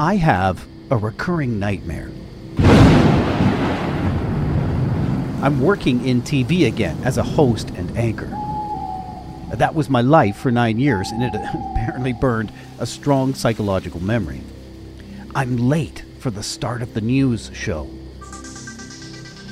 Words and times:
I 0.00 0.16
have 0.16 0.66
a 0.90 0.96
recurring 0.96 1.58
nightmare. 1.58 2.10
I'm 5.42 5.60
working 5.60 6.08
in 6.08 6.22
TV 6.22 6.66
again 6.66 6.96
as 7.04 7.18
a 7.18 7.22
host 7.22 7.68
and 7.76 7.94
anchor. 7.98 8.34
That 9.52 9.74
was 9.74 9.90
my 9.90 10.00
life 10.00 10.38
for 10.38 10.50
nine 10.50 10.78
years, 10.78 11.10
and 11.10 11.22
it 11.22 11.34
apparently 11.74 12.14
burned 12.14 12.50
a 12.78 12.86
strong 12.86 13.34
psychological 13.34 14.02
memory. 14.02 14.40
I'm 15.34 15.58
late 15.58 16.02
for 16.18 16.30
the 16.30 16.42
start 16.42 16.80
of 16.80 16.94
the 16.94 17.02
news 17.02 17.50
show. 17.52 17.86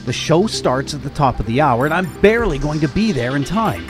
The 0.06 0.14
show 0.14 0.46
starts 0.46 0.94
at 0.94 1.02
the 1.02 1.10
top 1.10 1.40
of 1.40 1.44
the 1.44 1.60
hour, 1.60 1.84
and 1.84 1.92
I'm 1.92 2.20
barely 2.22 2.56
going 2.56 2.80
to 2.80 2.88
be 2.88 3.12
there 3.12 3.36
in 3.36 3.44
time. 3.44 3.86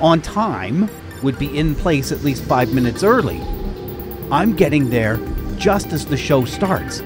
On 0.00 0.20
time 0.20 0.90
would 1.22 1.38
be 1.38 1.56
in 1.56 1.76
place 1.76 2.10
at 2.10 2.24
least 2.24 2.42
five 2.42 2.74
minutes 2.74 3.04
early. 3.04 3.40
I'm 4.32 4.56
getting 4.56 4.90
there 4.90 5.20
just 5.58 5.92
as 5.92 6.06
the 6.06 6.16
show 6.16 6.44
starts. 6.44 7.02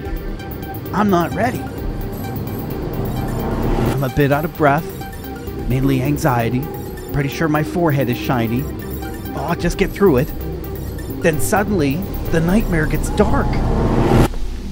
I'm 0.92 1.08
not 1.10 1.32
ready. 1.34 1.60
I'm 3.92 4.04
a 4.04 4.08
bit 4.14 4.32
out 4.32 4.44
of 4.44 4.56
breath, 4.56 4.86
mainly 5.68 6.02
anxiety. 6.02 6.62
Pretty 7.12 7.28
sure 7.28 7.48
my 7.48 7.62
forehead 7.62 8.08
is 8.08 8.18
shiny. 8.18 8.62
Oh, 9.34 9.46
I'll 9.48 9.56
just 9.56 9.78
get 9.78 9.90
through 9.90 10.18
it. 10.18 10.28
Then 11.22 11.40
suddenly, 11.40 11.96
the 12.30 12.40
nightmare 12.40 12.86
gets 12.86 13.10
dark. 13.10 13.50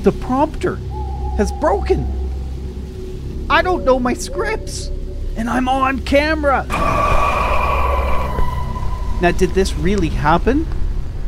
The 0.02 0.12
prompter 0.12 0.76
has 1.37 1.52
broken. 1.52 2.06
I 3.51 3.62
don't 3.62 3.84
know 3.84 3.98
my 3.98 4.15
scripts, 4.15 4.88
and 5.37 5.48
I'm 5.48 5.68
on 5.68 6.01
camera. 6.01 6.65
Now, 9.20 9.32
did 9.37 9.51
this 9.51 9.74
really 9.74 10.09
happen? 10.09 10.66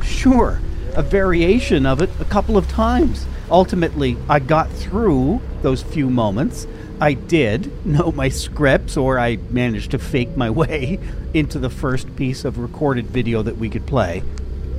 Sure, 0.02 0.60
a 0.94 1.02
variation 1.02 1.86
of 1.86 2.00
it 2.00 2.10
a 2.20 2.24
couple 2.24 2.56
of 2.56 2.68
times. 2.68 3.26
Ultimately, 3.50 4.16
I 4.28 4.38
got 4.38 4.70
through 4.70 5.40
those 5.62 5.82
few 5.82 6.08
moments. 6.10 6.66
I 7.00 7.14
did 7.14 7.84
know 7.86 8.12
my 8.12 8.28
scripts, 8.28 8.96
or 8.96 9.18
I 9.18 9.36
managed 9.50 9.92
to 9.92 9.98
fake 9.98 10.36
my 10.36 10.50
way 10.50 10.98
into 11.34 11.58
the 11.58 11.70
first 11.70 12.14
piece 12.16 12.44
of 12.44 12.58
recorded 12.58 13.06
video 13.06 13.42
that 13.42 13.56
we 13.56 13.68
could 13.68 13.86
play. 13.86 14.22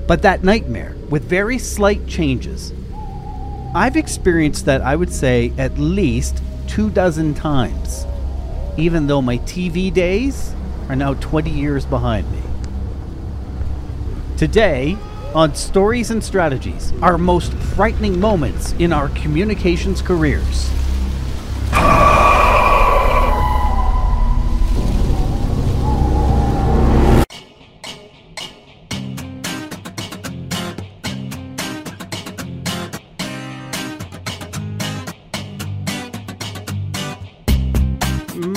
But 0.07 0.21
that 0.23 0.43
nightmare, 0.43 0.95
with 1.09 1.23
very 1.23 1.57
slight 1.57 2.07
changes, 2.07 2.73
I've 3.73 3.95
experienced 3.95 4.65
that, 4.65 4.81
I 4.81 4.95
would 4.95 5.13
say, 5.13 5.53
at 5.57 5.77
least 5.77 6.41
two 6.67 6.89
dozen 6.89 7.33
times, 7.33 8.05
even 8.77 9.07
though 9.07 9.21
my 9.21 9.37
TV 9.39 9.93
days 9.93 10.53
are 10.89 10.95
now 10.95 11.13
20 11.15 11.49
years 11.49 11.85
behind 11.85 12.29
me. 12.31 12.41
Today, 14.37 14.97
on 15.33 15.55
Stories 15.55 16.11
and 16.11 16.23
Strategies, 16.23 16.93
our 17.01 17.17
most 17.17 17.53
frightening 17.53 18.19
moments 18.19 18.73
in 18.73 18.91
our 18.91 19.09
communications 19.09 20.01
careers. 20.01 20.80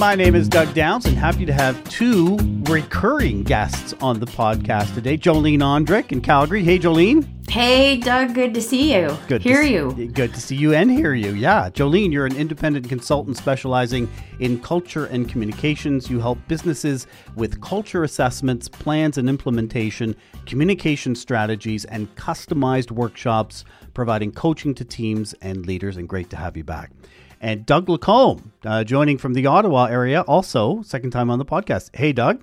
My 0.04 0.14
name 0.14 0.34
is 0.34 0.50
Doug 0.50 0.74
Downs, 0.74 1.06
and 1.06 1.16
happy 1.16 1.46
to 1.46 1.52
have 1.54 1.82
two 1.84 2.36
recurring 2.64 3.42
guests 3.42 3.94
on 4.02 4.20
the 4.20 4.26
podcast 4.26 4.94
today 4.94 5.16
Jolene 5.16 5.60
Ondrick 5.60 6.12
in 6.12 6.20
Calgary. 6.20 6.62
Hey, 6.62 6.78
Jolene. 6.78 7.26
Hey, 7.48 7.96
Doug, 7.96 8.34
good 8.34 8.52
to 8.52 8.60
see 8.60 8.94
you. 8.94 9.16
Good 9.28 9.40
hear 9.40 9.62
to 9.62 9.68
you. 9.68 9.94
See, 9.96 10.06
good 10.08 10.34
to 10.34 10.40
see 10.42 10.56
you 10.56 10.74
and 10.74 10.90
hear 10.90 11.14
you. 11.14 11.32
Yeah. 11.32 11.70
Jolene, 11.70 12.12
you're 12.12 12.26
an 12.26 12.36
independent 12.36 12.86
consultant 12.86 13.38
specializing 13.38 14.10
in 14.40 14.60
culture 14.60 15.06
and 15.06 15.26
communications. 15.26 16.10
You 16.10 16.20
help 16.20 16.38
businesses 16.48 17.06
with 17.34 17.62
culture 17.62 18.04
assessments, 18.04 18.68
plans 18.68 19.16
and 19.16 19.26
implementation, 19.26 20.14
communication 20.44 21.14
strategies, 21.14 21.86
and 21.86 22.14
customized 22.14 22.90
workshops, 22.90 23.64
providing 23.94 24.32
coaching 24.32 24.74
to 24.74 24.84
teams 24.84 25.32
and 25.40 25.64
leaders. 25.64 25.96
And 25.96 26.06
great 26.06 26.28
to 26.28 26.36
have 26.36 26.58
you 26.58 26.64
back. 26.64 26.90
And 27.44 27.66
Doug 27.66 27.90
Lacombe, 27.90 28.54
uh, 28.64 28.84
joining 28.84 29.18
from 29.18 29.34
the 29.34 29.44
Ottawa 29.44 29.84
area, 29.84 30.22
also 30.22 30.80
second 30.80 31.10
time 31.10 31.28
on 31.28 31.38
the 31.38 31.44
podcast. 31.44 31.94
Hey, 31.94 32.10
Doug. 32.10 32.42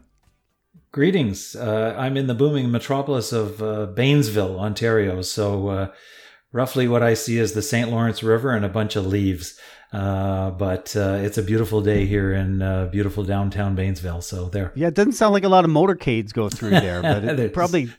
Greetings. 0.91 1.55
Uh, 1.55 1.95
I'm 1.97 2.17
in 2.17 2.27
the 2.27 2.35
booming 2.35 2.69
metropolis 2.69 3.31
of 3.33 3.63
uh, 3.63 3.87
Bainsville, 3.95 4.59
Ontario. 4.59 5.23
So, 5.23 5.69
uh, 5.69 5.87
roughly 6.51 6.87
what 6.87 7.01
I 7.01 7.15
see 7.15 7.39
is 7.39 7.53
the 7.53 7.63
St. 7.63 7.89
Lawrence 7.89 8.21
River 8.21 8.51
and 8.51 8.63
a 8.63 8.69
bunch 8.69 8.95
of 8.95 9.07
leaves. 9.07 9.59
Uh, 9.91 10.51
but 10.51 10.95
uh, 10.95 11.19
it's 11.21 11.37
a 11.37 11.43
beautiful 11.43 11.81
day 11.81 12.05
here 12.05 12.31
in 12.31 12.61
uh, 12.61 12.85
beautiful 12.85 13.25
downtown 13.25 13.75
Bainsville. 13.75 14.23
So 14.23 14.45
there. 14.45 14.71
Yeah, 14.73 14.87
it 14.87 14.93
doesn't 14.93 15.13
sound 15.13 15.33
like 15.33 15.43
a 15.43 15.49
lot 15.49 15.65
of 15.65 15.71
motorcades 15.71 16.31
go 16.31 16.47
through 16.47 16.69
there, 16.79 17.01
but 17.01 17.25
it 17.25 17.53
probably 17.53 17.89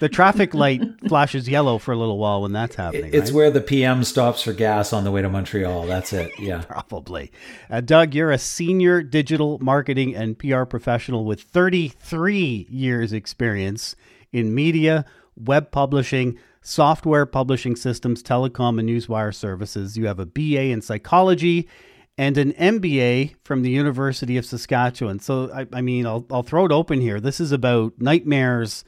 the 0.00 0.08
traffic 0.08 0.54
light 0.54 0.80
flashes 1.08 1.46
yellow 1.48 1.76
for 1.76 1.92
a 1.92 1.96
little 1.96 2.16
while 2.16 2.40
when 2.40 2.52
that's 2.52 2.74
happening. 2.76 3.10
It's 3.12 3.30
right? 3.30 3.36
where 3.36 3.50
the 3.50 3.60
PM 3.60 4.02
stops 4.02 4.42
for 4.42 4.54
gas 4.54 4.94
on 4.94 5.04
the 5.04 5.10
way 5.10 5.20
to 5.20 5.28
Montreal. 5.28 5.86
That's 5.86 6.14
it. 6.14 6.32
Yeah, 6.38 6.62
probably. 6.68 7.30
Uh, 7.68 7.82
Doug, 7.82 8.14
you're 8.14 8.30
a 8.30 8.38
senior 8.38 9.02
digital 9.02 9.58
marketing 9.58 10.16
and 10.16 10.38
PR 10.38 10.64
professional 10.64 11.26
with 11.26 11.42
33 11.42 12.66
years 12.70 13.12
experience 13.12 13.94
in 14.32 14.54
media, 14.54 15.04
web 15.36 15.70
publishing 15.70 16.38
software 16.62 17.26
publishing 17.26 17.76
systems, 17.76 18.22
telecom, 18.22 18.78
and 18.78 18.88
newswire 18.88 19.34
services. 19.34 19.98
You 19.98 20.06
have 20.06 20.20
a 20.20 20.26
BA 20.26 20.70
in 20.70 20.80
psychology 20.80 21.68
and 22.16 22.38
an 22.38 22.52
MBA 22.52 23.34
from 23.44 23.62
the 23.62 23.70
University 23.70 24.36
of 24.36 24.46
Saskatchewan. 24.46 25.18
So, 25.18 25.50
I, 25.52 25.66
I 25.72 25.80
mean, 25.82 26.06
I'll, 26.06 26.24
I'll 26.30 26.42
throw 26.42 26.64
it 26.64 26.72
open 26.72 27.00
here. 27.00 27.20
This 27.20 27.40
is 27.40 27.52
about 27.52 27.94
nightmares 27.98 28.84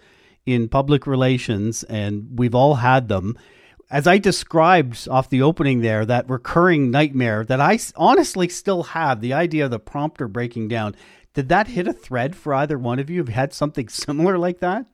in 0.47 0.69
public 0.69 1.07
relations, 1.07 1.83
and 1.85 2.29
we've 2.39 2.55
all 2.55 2.77
had 2.77 3.09
them. 3.09 3.37
As 3.91 4.07
I 4.07 4.19
described 4.19 5.09
off 5.09 5.31
the 5.31 5.43
opening 5.43 5.81
there, 5.81 6.05
that 6.05 6.29
recurring 6.29 6.91
nightmare 6.91 7.45
that 7.45 7.61
I 7.61 7.79
honestly 7.97 8.49
still 8.49 8.83
have, 8.83 9.21
the 9.21 9.33
idea 9.33 9.65
of 9.65 9.71
the 9.71 9.79
prompter 9.79 10.29
breaking 10.29 10.69
down, 10.69 10.95
did 11.33 11.49
that 11.49 11.69
hit 11.69 11.89
a 11.89 11.93
thread 11.93 12.37
for 12.37 12.55
either 12.55 12.79
one 12.79 12.99
of 12.99 13.11
you? 13.11 13.19
Have 13.19 13.29
had 13.29 13.53
something 13.53 13.89
similar 13.91 14.39
like 14.39 14.61
that? 14.61 14.87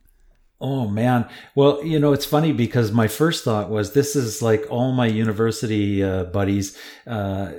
Oh 0.62 0.86
man. 0.86 1.26
Well, 1.54 1.82
you 1.82 1.98
know, 1.98 2.12
it's 2.12 2.26
funny 2.26 2.52
because 2.52 2.92
my 2.92 3.08
first 3.08 3.44
thought 3.44 3.70
was 3.70 3.92
this 3.92 4.14
is 4.14 4.42
like 4.42 4.66
all 4.68 4.92
my 4.92 5.06
university 5.06 6.04
uh, 6.04 6.24
buddies 6.24 6.76
uh, 7.06 7.52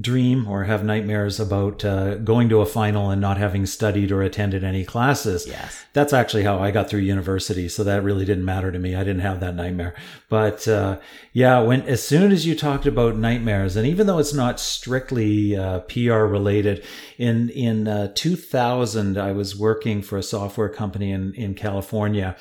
dream 0.00 0.46
or 0.46 0.62
have 0.62 0.84
nightmares 0.84 1.40
about 1.40 1.84
uh, 1.84 2.14
going 2.16 2.48
to 2.50 2.60
a 2.60 2.66
final 2.66 3.10
and 3.10 3.20
not 3.20 3.38
having 3.38 3.66
studied 3.66 4.12
or 4.12 4.22
attended 4.22 4.62
any 4.62 4.84
classes. 4.84 5.48
Yes. 5.48 5.84
That's 5.94 6.12
actually 6.12 6.44
how 6.44 6.60
I 6.60 6.70
got 6.70 6.88
through 6.88 7.00
university. 7.00 7.68
So 7.68 7.82
that 7.82 8.04
really 8.04 8.24
didn't 8.24 8.44
matter 8.44 8.70
to 8.70 8.78
me. 8.78 8.94
I 8.94 9.02
didn't 9.02 9.22
have 9.22 9.40
that 9.40 9.56
nightmare. 9.56 9.94
But 10.28 10.68
uh, 10.68 11.00
yeah, 11.32 11.58
when 11.60 11.82
as 11.82 12.06
soon 12.06 12.30
as 12.30 12.46
you 12.46 12.54
talked 12.54 12.86
about 12.86 13.16
nightmares, 13.16 13.74
and 13.74 13.84
even 13.84 14.06
though 14.06 14.18
it's 14.18 14.34
not 14.34 14.60
strictly 14.60 15.56
uh, 15.56 15.80
PR 15.80 16.24
related, 16.24 16.84
in 17.18 17.50
in 17.50 17.88
uh, 17.88 18.12
2000 18.14 19.18
I 19.18 19.32
was 19.32 19.56
working 19.56 20.02
for 20.02 20.18
a 20.18 20.22
software 20.22 20.68
company 20.68 21.10
in 21.10 21.34
in 21.34 21.54
California 21.54 22.36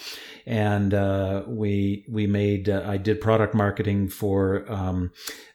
and 0.45 0.93
uh, 0.93 1.43
we 1.47 2.05
we 2.09 2.27
made 2.27 2.69
uh, 2.69 2.83
I 2.85 2.97
did 2.97 3.21
product 3.21 3.53
marketing 3.53 4.09
for 4.09 4.69
um, 4.71 5.11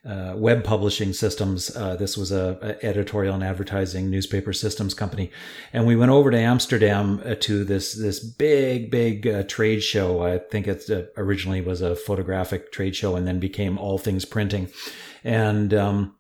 uh, 0.06 0.34
web 0.36 0.64
publishing 0.64 1.12
systems. 1.12 1.74
Uh, 1.76 1.96
this 1.96 2.16
was 2.16 2.32
a, 2.32 2.58
a, 2.62 2.86
editorial 2.86 3.34
and 3.34 3.44
advertising 3.44 4.10
newspaper 4.10 4.52
systems 4.52 4.94
company, 4.94 5.30
and 5.72 5.86
we 5.86 5.96
went 5.96 6.10
over 6.10 6.30
to 6.30 6.38
Amsterdam 6.38 7.20
uh, 7.24 7.34
to 7.40 7.64
this 7.64 7.94
this 7.94 8.20
big 8.20 8.90
big 8.90 9.26
uh, 9.26 9.42
trade 9.44 9.82
show. 9.82 10.22
I 10.22 10.38
think 10.38 10.66
it 10.66 10.88
originally 11.16 11.60
was 11.60 11.82
a 11.82 11.96
photographic 11.96 12.72
trade 12.72 12.96
show, 12.96 13.16
and 13.16 13.26
then 13.26 13.38
became 13.38 13.78
all 13.78 13.98
things 13.98 14.24
printing, 14.24 14.68
and 15.22 15.74
um, 15.74 16.14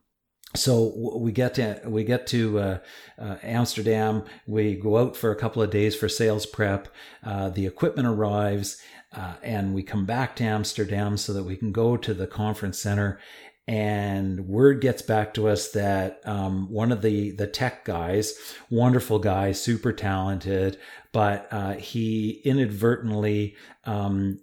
so 0.58 0.92
we 1.16 1.32
get 1.32 1.54
to 1.54 1.80
we 1.84 2.04
get 2.04 2.26
to 2.28 2.58
uh, 2.58 2.78
uh, 3.18 3.36
Amsterdam. 3.42 4.24
We 4.46 4.74
go 4.74 4.98
out 4.98 5.16
for 5.16 5.30
a 5.30 5.36
couple 5.36 5.62
of 5.62 5.70
days 5.70 5.94
for 5.96 6.08
sales 6.08 6.46
prep. 6.46 6.88
Uh, 7.24 7.50
the 7.50 7.66
equipment 7.66 8.08
arrives, 8.08 8.80
uh, 9.16 9.34
and 9.42 9.74
we 9.74 9.82
come 9.82 10.04
back 10.04 10.36
to 10.36 10.44
Amsterdam 10.44 11.16
so 11.16 11.32
that 11.32 11.44
we 11.44 11.56
can 11.56 11.72
go 11.72 11.96
to 11.96 12.12
the 12.12 12.26
conference 12.26 12.78
center. 12.78 13.20
And 13.66 14.48
word 14.48 14.80
gets 14.80 15.02
back 15.02 15.34
to 15.34 15.46
us 15.48 15.72
that 15.72 16.20
um, 16.24 16.70
one 16.70 16.90
of 16.90 17.02
the 17.02 17.32
the 17.32 17.46
tech 17.46 17.84
guys, 17.84 18.34
wonderful 18.70 19.18
guy, 19.18 19.52
super 19.52 19.92
talented, 19.92 20.78
but 21.12 21.48
uh, 21.50 21.74
he 21.74 22.40
inadvertently 22.44 23.56
um, 23.84 24.40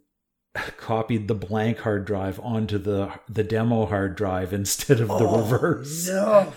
copied 0.77 1.27
the 1.27 1.35
blank 1.35 1.79
hard 1.79 2.05
drive 2.05 2.39
onto 2.39 2.77
the 2.77 3.11
the 3.27 3.43
demo 3.43 3.85
hard 3.85 4.15
drive 4.15 4.53
instead 4.53 4.99
of 4.99 5.07
the 5.07 5.27
oh, 5.27 5.37
reverse. 5.37 6.07
No. 6.07 6.53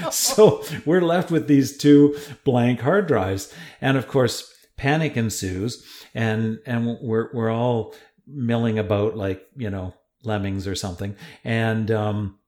so 0.10 0.64
we're 0.86 1.00
left 1.00 1.30
with 1.30 1.48
these 1.48 1.76
two 1.76 2.16
blank 2.44 2.80
hard 2.80 3.06
drives. 3.06 3.52
And 3.80 3.96
of 3.96 4.08
course, 4.08 4.52
panic 4.76 5.16
ensues 5.16 5.84
and 6.14 6.58
and 6.66 6.98
we're 7.00 7.30
we're 7.32 7.50
all 7.50 7.94
milling 8.26 8.78
about 8.78 9.16
like, 9.16 9.42
you 9.56 9.70
know, 9.70 9.94
lemmings 10.24 10.66
or 10.66 10.74
something. 10.74 11.16
And 11.44 11.90
um, 11.90 12.38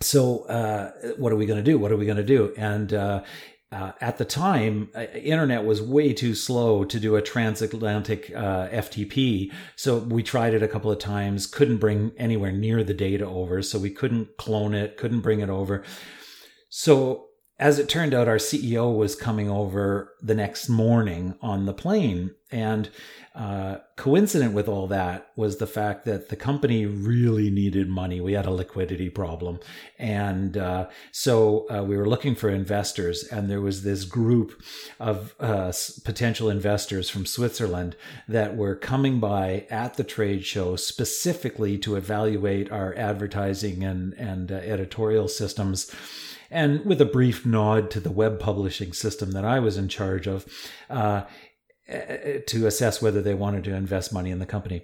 so, 0.00 0.44
uh, 0.44 0.92
what 1.16 1.32
are 1.32 1.36
we 1.36 1.46
going 1.46 1.62
to 1.62 1.70
do? 1.70 1.78
What 1.78 1.92
are 1.92 1.96
we 1.96 2.06
going 2.06 2.18
to 2.18 2.24
do? 2.24 2.54
And 2.56 2.92
uh, 2.92 3.24
uh, 3.70 3.92
at 4.00 4.16
the 4.16 4.24
time, 4.24 4.88
uh, 4.94 5.04
internet 5.14 5.64
was 5.64 5.82
way 5.82 6.14
too 6.14 6.34
slow 6.34 6.84
to 6.84 6.98
do 6.98 7.16
a 7.16 7.22
transatlantic 7.22 8.32
uh, 8.34 8.68
FTP. 8.68 9.52
So 9.76 9.98
we 9.98 10.22
tried 10.22 10.54
it 10.54 10.62
a 10.62 10.68
couple 10.68 10.90
of 10.90 10.98
times, 10.98 11.46
couldn't 11.46 11.76
bring 11.76 12.12
anywhere 12.16 12.52
near 12.52 12.82
the 12.82 12.94
data 12.94 13.26
over. 13.26 13.60
So 13.60 13.78
we 13.78 13.90
couldn't 13.90 14.38
clone 14.38 14.72
it, 14.72 14.96
couldn't 14.96 15.20
bring 15.20 15.40
it 15.40 15.50
over. 15.50 15.84
So 16.70 17.26
as 17.58 17.78
it 17.78 17.90
turned 17.90 18.14
out, 18.14 18.28
our 18.28 18.36
CEO 18.36 18.96
was 18.96 19.14
coming 19.14 19.50
over 19.50 20.14
the 20.22 20.34
next 20.34 20.68
morning 20.68 21.34
on 21.42 21.66
the 21.66 21.74
plane. 21.74 22.34
And 22.50 22.88
uh, 23.34 23.76
coincident 23.94 24.54
with 24.54 24.68
all 24.68 24.86
that 24.88 25.30
was 25.36 25.58
the 25.58 25.66
fact 25.66 26.04
that 26.06 26.28
the 26.28 26.34
company 26.34 26.86
really 26.86 27.50
needed 27.50 27.88
money. 27.88 28.20
We 28.20 28.32
had 28.32 28.46
a 28.46 28.50
liquidity 28.50 29.10
problem. 29.10 29.60
And 29.98 30.56
uh, 30.56 30.88
so 31.12 31.66
uh, 31.68 31.84
we 31.84 31.96
were 31.96 32.08
looking 32.08 32.34
for 32.34 32.48
investors, 32.48 33.22
and 33.24 33.48
there 33.48 33.60
was 33.60 33.82
this 33.82 34.04
group 34.04 34.60
of 34.98 35.34
uh, 35.38 35.72
potential 36.04 36.48
investors 36.48 37.10
from 37.10 37.26
Switzerland 37.26 37.96
that 38.26 38.56
were 38.56 38.74
coming 38.74 39.20
by 39.20 39.66
at 39.70 39.94
the 39.94 40.04
trade 40.04 40.44
show 40.44 40.74
specifically 40.74 41.78
to 41.78 41.96
evaluate 41.96 42.72
our 42.72 42.94
advertising 42.96 43.84
and, 43.84 44.14
and 44.14 44.50
uh, 44.50 44.56
editorial 44.56 45.28
systems 45.28 45.94
and 46.50 46.84
with 46.84 47.00
a 47.00 47.04
brief 47.04 47.44
nod 47.44 47.90
to 47.90 48.00
the 48.00 48.10
web 48.10 48.40
publishing 48.40 48.92
system 48.92 49.32
that 49.32 49.44
I 49.44 49.58
was 49.58 49.76
in 49.76 49.88
charge 49.88 50.26
of 50.26 50.46
uh, 50.88 51.24
to 51.88 52.66
assess 52.66 53.00
whether 53.00 53.22
they 53.22 53.34
wanted 53.34 53.64
to 53.64 53.74
invest 53.74 54.12
money 54.12 54.30
in 54.30 54.38
the 54.38 54.46
company. 54.46 54.82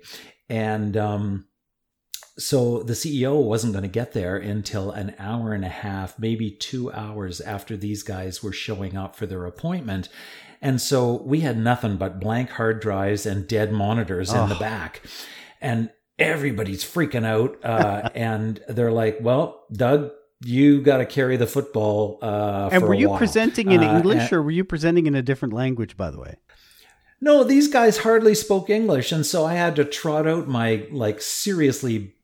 And 0.49 0.97
um, 0.97 1.47
so 2.39 2.83
the 2.83 2.95
CEO 2.95 3.43
wasn't 3.43 3.73
going 3.73 3.83
to 3.83 3.89
get 3.89 4.13
there 4.13 4.37
until 4.37 4.91
an 4.91 5.15
hour 5.19 5.53
and 5.53 5.65
a 5.65 5.69
half, 5.69 6.19
maybe 6.19 6.51
two 6.51 6.93
hours 6.93 7.41
after 7.41 7.77
these 7.77 8.03
guys 8.03 8.43
were 8.43 8.53
showing 8.53 8.97
up 8.97 9.15
for 9.15 9.27
their 9.27 9.45
appointment. 9.45 10.09
And 10.61 10.81
so 10.81 11.23
we 11.23 11.41
had 11.41 11.59
nothing 11.59 11.97
but 11.97 12.21
blank 12.21 12.51
hard 12.51 12.81
drives 12.81 13.27
and 13.27 13.47
dead 13.47 13.71
monitors 13.71 14.33
oh. 14.33 14.43
in 14.43 14.49
the 14.49 14.55
back. 14.55 15.03
And 15.61 15.91
everybody's 16.19 16.85
freaking 16.85 17.25
out. 17.25 17.63
Uh, 17.65 18.09
and 18.15 18.61
they're 18.69 18.93
like, 18.93 19.19
well, 19.21 19.65
Doug, 19.73 20.11
you 20.45 20.83
got 20.83 20.99
to 20.99 21.07
carry 21.07 21.37
the 21.37 21.47
football. 21.47 22.19
Uh, 22.21 22.69
and 22.73 22.83
were 22.83 22.95
you 22.95 23.11
while. 23.11 23.19
presenting 23.19 23.71
in 23.71 23.83
uh, 23.83 23.97
English 23.97 24.33
or 24.33 24.43
were 24.43 24.51
you 24.51 24.65
presenting 24.65 25.07
in 25.07 25.15
a 25.15 25.23
different 25.23 25.55
language? 25.55 25.97
By 25.97 26.11
the 26.11 26.19
way, 26.19 26.37
no, 27.21 27.45
these 27.45 27.69
guys 27.69 27.99
hardly 27.99 28.35
spoke 28.35 28.71
English, 28.71 29.13
and 29.13 29.25
so 29.25 29.45
I 29.45 29.55
had 29.55 29.77
to 29.77 29.85
trot 29.85 30.27
out 30.27 30.49
my 30.49 30.87
like 30.91 31.21
seriously 31.21 32.15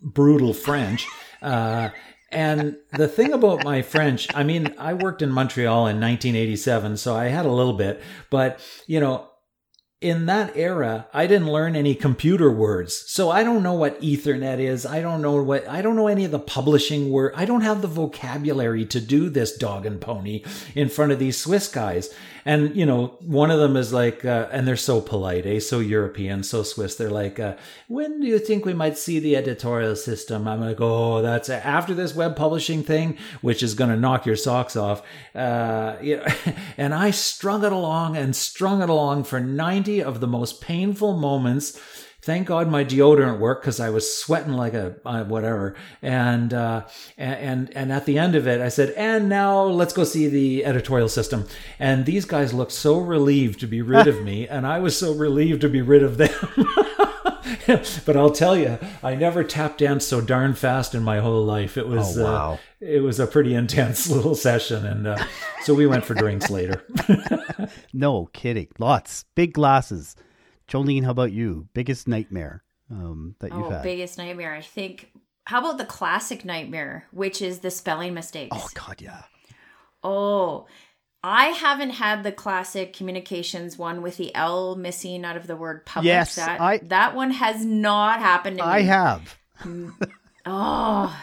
brutal 0.00 0.54
French. 0.54 1.06
Uh, 1.42 1.90
and 2.30 2.76
the 2.92 3.08
thing 3.08 3.32
about 3.32 3.64
my 3.64 3.82
French, 3.82 4.26
I 4.34 4.42
mean, 4.42 4.74
I 4.78 4.94
worked 4.94 5.22
in 5.22 5.30
Montreal 5.30 5.86
in 5.86 6.00
1987, 6.00 6.96
so 6.96 7.14
I 7.14 7.26
had 7.26 7.46
a 7.46 7.52
little 7.52 7.74
bit, 7.74 8.02
but 8.30 8.60
you 8.86 9.00
know, 9.00 9.28
in 10.04 10.26
that 10.26 10.54
era, 10.54 11.06
I 11.14 11.26
didn't 11.26 11.50
learn 11.50 11.74
any 11.74 11.94
computer 11.94 12.50
words. 12.50 12.94
So 13.06 13.30
I 13.30 13.42
don't 13.42 13.62
know 13.62 13.72
what 13.72 13.98
ethernet 14.02 14.58
is. 14.58 14.84
I 14.84 15.00
don't 15.00 15.22
know 15.22 15.42
what, 15.42 15.66
I 15.66 15.80
don't 15.80 15.96
know 15.96 16.08
any 16.08 16.26
of 16.26 16.30
the 16.30 16.38
publishing 16.38 17.10
word. 17.10 17.32
I 17.34 17.46
don't 17.46 17.62
have 17.62 17.80
the 17.80 17.88
vocabulary 17.88 18.84
to 18.84 19.00
do 19.00 19.30
this 19.30 19.56
dog 19.56 19.86
and 19.86 19.98
pony 19.98 20.42
in 20.74 20.90
front 20.90 21.12
of 21.12 21.18
these 21.18 21.38
Swiss 21.38 21.68
guys. 21.68 22.14
And, 22.44 22.76
you 22.76 22.84
know, 22.84 23.16
one 23.20 23.50
of 23.50 23.58
them 23.58 23.76
is 23.76 23.92
like, 23.92 24.24
uh, 24.24 24.48
and 24.52 24.66
they're 24.68 24.76
so 24.76 25.00
polite, 25.00 25.46
eh? 25.46 25.60
So 25.60 25.80
European, 25.80 26.42
so 26.42 26.62
Swiss. 26.62 26.94
They're 26.94 27.10
like, 27.10 27.40
uh, 27.40 27.56
when 27.88 28.20
do 28.20 28.26
you 28.26 28.38
think 28.38 28.64
we 28.64 28.74
might 28.74 28.98
see 28.98 29.18
the 29.18 29.36
editorial 29.36 29.96
system? 29.96 30.46
I'm 30.46 30.60
like, 30.60 30.80
oh, 30.80 31.22
that's 31.22 31.48
after 31.48 31.94
this 31.94 32.14
web 32.14 32.36
publishing 32.36 32.82
thing, 32.82 33.16
which 33.40 33.62
is 33.62 33.74
going 33.74 33.90
to 33.90 33.96
knock 33.96 34.26
your 34.26 34.36
socks 34.36 34.76
off. 34.76 35.02
Uh, 35.34 35.96
you 36.02 36.18
know, 36.18 36.26
and 36.76 36.92
I 36.94 37.10
strung 37.10 37.64
it 37.64 37.72
along 37.72 38.16
and 38.16 38.36
strung 38.36 38.82
it 38.82 38.90
along 38.90 39.24
for 39.24 39.40
90 39.40 40.02
of 40.02 40.20
the 40.20 40.26
most 40.26 40.60
painful 40.60 41.16
moments 41.16 41.80
thank 42.24 42.46
God 42.46 42.70
my 42.70 42.84
deodorant 42.84 43.38
worked 43.38 43.62
because 43.62 43.80
I 43.80 43.90
was 43.90 44.16
sweating 44.16 44.54
like 44.54 44.72
a 44.72 44.96
uh, 45.04 45.24
whatever. 45.24 45.76
And, 46.00 46.54
uh, 46.54 46.86
and 47.18 47.70
and 47.76 47.92
at 47.92 48.06
the 48.06 48.18
end 48.18 48.34
of 48.34 48.46
it, 48.46 48.60
I 48.60 48.68
said, 48.68 48.90
"And 48.96 49.28
now 49.28 49.62
let's 49.62 49.92
go 49.92 50.04
see 50.04 50.28
the 50.28 50.64
editorial 50.64 51.08
system." 51.08 51.46
And 51.78 52.06
these 52.06 52.24
guys 52.24 52.54
looked 52.54 52.72
so 52.72 52.98
relieved 52.98 53.60
to 53.60 53.66
be 53.66 53.82
rid 53.82 54.06
of 54.06 54.22
me, 54.28 54.48
and 54.48 54.66
I 54.66 54.78
was 54.78 54.98
so 54.98 55.12
relieved 55.12 55.60
to 55.60 55.68
be 55.68 55.82
rid 55.82 56.02
of 56.02 56.16
them. 56.16 56.34
but 58.06 58.16
I'll 58.16 58.30
tell 58.30 58.56
you, 58.56 58.78
I 59.02 59.14
never 59.14 59.44
tap 59.44 59.76
danced 59.76 60.08
so 60.08 60.20
darn 60.20 60.54
fast 60.54 60.94
in 60.94 61.02
my 61.02 61.20
whole 61.20 61.44
life. 61.44 61.76
It 61.76 61.86
was 61.86 62.18
oh, 62.18 62.24
wow. 62.24 62.52
Uh, 62.52 62.56
it 62.80 63.02
was 63.02 63.20
a 63.20 63.26
pretty 63.26 63.54
intense 63.54 64.08
little 64.16 64.34
session, 64.34 64.86
and 64.86 65.06
uh, 65.06 65.24
so 65.62 65.74
we 65.74 65.86
went 65.86 66.04
for 66.06 66.14
drinks 66.14 66.48
later. 66.48 66.84
no 67.92 68.30
kidding, 68.32 68.68
lots, 68.78 69.24
big 69.34 69.52
glasses. 69.52 70.16
Jolene, 70.68 71.04
how 71.04 71.10
about 71.10 71.32
you? 71.32 71.68
Biggest 71.74 72.08
nightmare 72.08 72.62
um, 72.90 73.34
that 73.40 73.52
you've 73.52 73.66
oh, 73.66 73.70
had? 73.70 73.82
biggest 73.82 74.18
nightmare. 74.18 74.54
I 74.54 74.60
think. 74.60 75.12
How 75.46 75.60
about 75.60 75.76
the 75.76 75.84
classic 75.84 76.44
nightmare, 76.44 77.06
which 77.10 77.42
is 77.42 77.58
the 77.58 77.70
spelling 77.70 78.14
mistakes? 78.14 78.56
Oh 78.58 78.68
God, 78.74 79.00
yeah. 79.00 79.24
Oh, 80.02 80.66
I 81.22 81.46
haven't 81.46 81.90
had 81.90 82.22
the 82.22 82.32
classic 82.32 82.92
communications 82.92 83.78
one 83.78 84.02
with 84.02 84.18
the 84.18 84.34
L 84.34 84.76
missing 84.76 85.24
out 85.24 85.36
of 85.36 85.46
the 85.46 85.56
word 85.56 85.86
public. 85.86 86.06
Yes, 86.06 86.36
that 86.36 86.60
I, 86.60 86.78
that 86.84 87.14
one 87.14 87.30
has 87.30 87.64
not 87.64 88.20
happened 88.20 88.58
to 88.58 88.64
I 88.64 88.82
me. 88.82 88.88
I 88.88 88.92
have. 88.92 89.38
oh, 90.46 91.22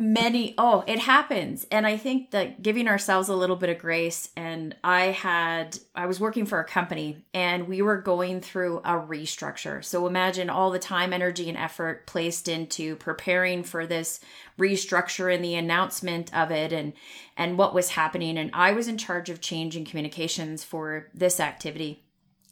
many 0.00 0.54
oh 0.56 0.82
it 0.86 0.98
happens. 0.98 1.66
And 1.70 1.86
i 1.86 1.96
think 1.98 2.30
that 2.30 2.62
giving 2.62 2.88
ourselves 2.88 3.28
a 3.28 3.34
little 3.34 3.54
bit 3.54 3.68
of 3.68 3.78
grace 3.78 4.30
and 4.34 4.74
i 4.82 5.02
had 5.06 5.78
i 5.94 6.06
was 6.06 6.18
working 6.18 6.46
for 6.46 6.58
a 6.58 6.64
company 6.64 7.18
and 7.34 7.68
we 7.68 7.82
were 7.82 8.00
going 8.00 8.40
through 8.40 8.78
a 8.78 8.94
restructure. 8.94 9.84
So 9.84 10.06
imagine 10.06 10.48
all 10.48 10.70
the 10.70 10.78
time 10.78 11.12
energy 11.12 11.50
and 11.50 11.58
effort 11.58 12.06
placed 12.06 12.48
into 12.48 12.96
preparing 12.96 13.62
for 13.62 13.86
this 13.86 14.20
restructure 14.58 15.32
and 15.32 15.44
the 15.44 15.54
announcement 15.54 16.34
of 16.34 16.50
it 16.50 16.72
and 16.72 16.94
and 17.36 17.58
what 17.58 17.74
was 17.74 17.90
happening. 17.90 18.38
And 18.38 18.50
i 18.54 18.72
was 18.72 18.88
in 18.88 18.96
charge 18.96 19.28
of 19.28 19.42
change 19.42 19.76
and 19.76 19.86
communications 19.86 20.64
for 20.64 21.08
this 21.12 21.38
activity. 21.38 22.02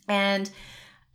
And 0.07 0.51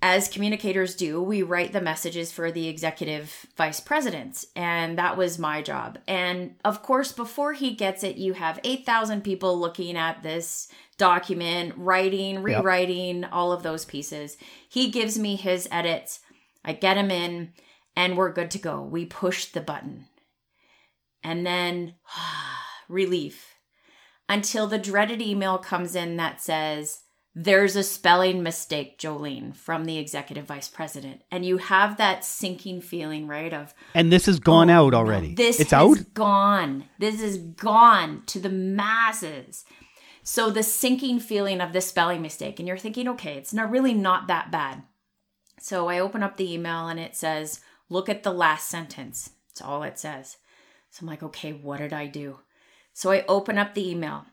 as 0.06 0.28
communicators 0.28 0.96
do, 0.96 1.22
we 1.22 1.44
write 1.44 1.72
the 1.72 1.80
messages 1.80 2.30
for 2.30 2.52
the 2.52 2.68
executive 2.68 3.46
vice 3.56 3.80
presidents. 3.80 4.46
And 4.54 4.98
that 4.98 5.16
was 5.16 5.40
my 5.40 5.62
job. 5.62 5.98
And 6.10 6.56
of 6.66 6.84
course, 6.84 7.14
before 7.14 7.54
he 7.54 7.74
gets 7.74 8.04
it, 8.04 8.18
you 8.18 8.34
have 8.34 8.60
8,000 8.66 9.24
people 9.24 9.58
looking 9.58 9.96
at 9.96 10.22
this 10.22 10.68
document, 10.98 11.76
writing, 11.78 12.44
rewriting, 12.44 13.22
yep. 13.22 13.30
all 13.32 13.54
of 13.54 13.64
those 13.64 13.86
pieces. 13.86 14.36
He 14.68 14.92
gives 14.92 15.18
me 15.18 15.38
his 15.38 15.70
edits. 15.72 16.20
I 16.66 16.74
get 16.74 16.98
him 16.98 17.10
in, 17.10 17.54
and 17.96 18.18
we're 18.18 18.34
good 18.34 18.52
to 18.52 18.60
go. 18.60 18.82
We 18.82 19.06
push 19.06 19.46
the 19.46 19.62
button. 19.62 20.08
And 21.24 21.46
then 21.46 21.96
relief 22.90 23.56
until 24.28 24.68
the 24.68 24.78
dreaded 24.78 25.22
email 25.22 25.58
comes 25.58 25.96
in 25.96 26.18
that 26.18 26.42
says, 26.42 27.03
there's 27.36 27.76
a 27.76 27.84
spelling 27.84 28.44
mistake, 28.44 29.00
Jolene, 29.00 29.56
from 29.56 29.86
the 29.86 29.98
executive 29.98 30.46
vice 30.46 30.68
president. 30.68 31.22
And 31.32 31.44
you 31.46 31.58
have 31.58 31.98
that 31.98 32.24
sinking 32.24 32.82
feeling, 32.82 33.28
right? 33.28 33.52
Of 33.52 33.74
And 33.96 34.12
this 34.12 34.28
has 34.28 34.40
gone 34.40 34.70
oh, 34.70 34.88
out 34.88 34.94
already. 34.94 35.34
This 35.34 35.60
it's 35.60 35.74
out? 35.74 36.14
gone. 36.14 36.86
This 37.00 37.22
is 37.22 37.38
gone 37.38 38.24
to 38.28 38.40
the 38.40 38.50
masses. 38.50 39.66
So 40.22 40.50
the 40.50 40.64
sinking 40.64 41.20
feeling 41.20 41.60
of 41.60 41.74
this 41.74 41.88
spelling 41.88 42.22
mistake, 42.22 42.60
and 42.60 42.68
you're 42.68 42.78
thinking, 42.78 43.08
okay, 43.10 43.34
it's 43.34 43.54
not 43.54 43.72
really 43.72 43.94
not 43.94 44.28
that 44.28 44.52
bad. 44.52 44.84
So 45.60 45.90
I 45.90 46.00
open 46.00 46.24
up 46.24 46.38
the 46.38 46.54
email 46.54 46.88
and 46.88 47.00
it 47.00 47.16
says, 47.16 47.62
look 47.90 48.10
at 48.10 48.24
the 48.24 48.32
last 48.32 48.70
sentence. 48.70 49.32
It's 49.50 49.62
all 49.62 49.84
it 49.84 49.98
says. 49.98 50.38
So 50.92 51.00
I'm 51.02 51.08
like, 51.08 51.24
okay, 51.24 51.52
what 51.52 51.80
did 51.80 51.94
I 51.94 52.06
do? 52.06 52.40
So 52.94 53.12
I 53.12 53.26
open 53.28 53.58
up 53.58 53.74
the 53.74 53.90
email. 53.90 54.26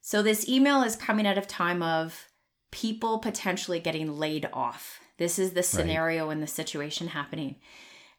So 0.00 0.22
this 0.22 0.48
email 0.48 0.82
is 0.82 0.94
coming 0.94 1.26
out 1.26 1.38
of 1.38 1.48
time 1.48 1.82
of 1.82 2.28
people 2.74 3.18
potentially 3.18 3.78
getting 3.78 4.18
laid 4.18 4.48
off. 4.52 4.98
This 5.16 5.38
is 5.38 5.52
the 5.52 5.62
scenario 5.62 6.26
right. 6.26 6.32
and 6.32 6.42
the 6.42 6.48
situation 6.48 7.06
happening. 7.06 7.54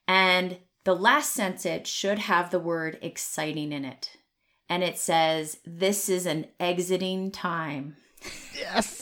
And 0.07 0.59
the 0.85 0.95
last 0.95 1.33
sentence 1.33 1.89
should 1.89 2.19
have 2.19 2.51
the 2.51 2.59
word 2.59 2.97
exciting 3.01 3.74
in 3.74 3.83
it. 3.83 4.12
And 4.69 4.81
it 4.81 4.97
says, 4.97 5.57
This 5.65 6.07
is 6.07 6.25
an 6.25 6.47
exiting 6.57 7.31
time. 7.31 7.97
Yes. 8.57 9.01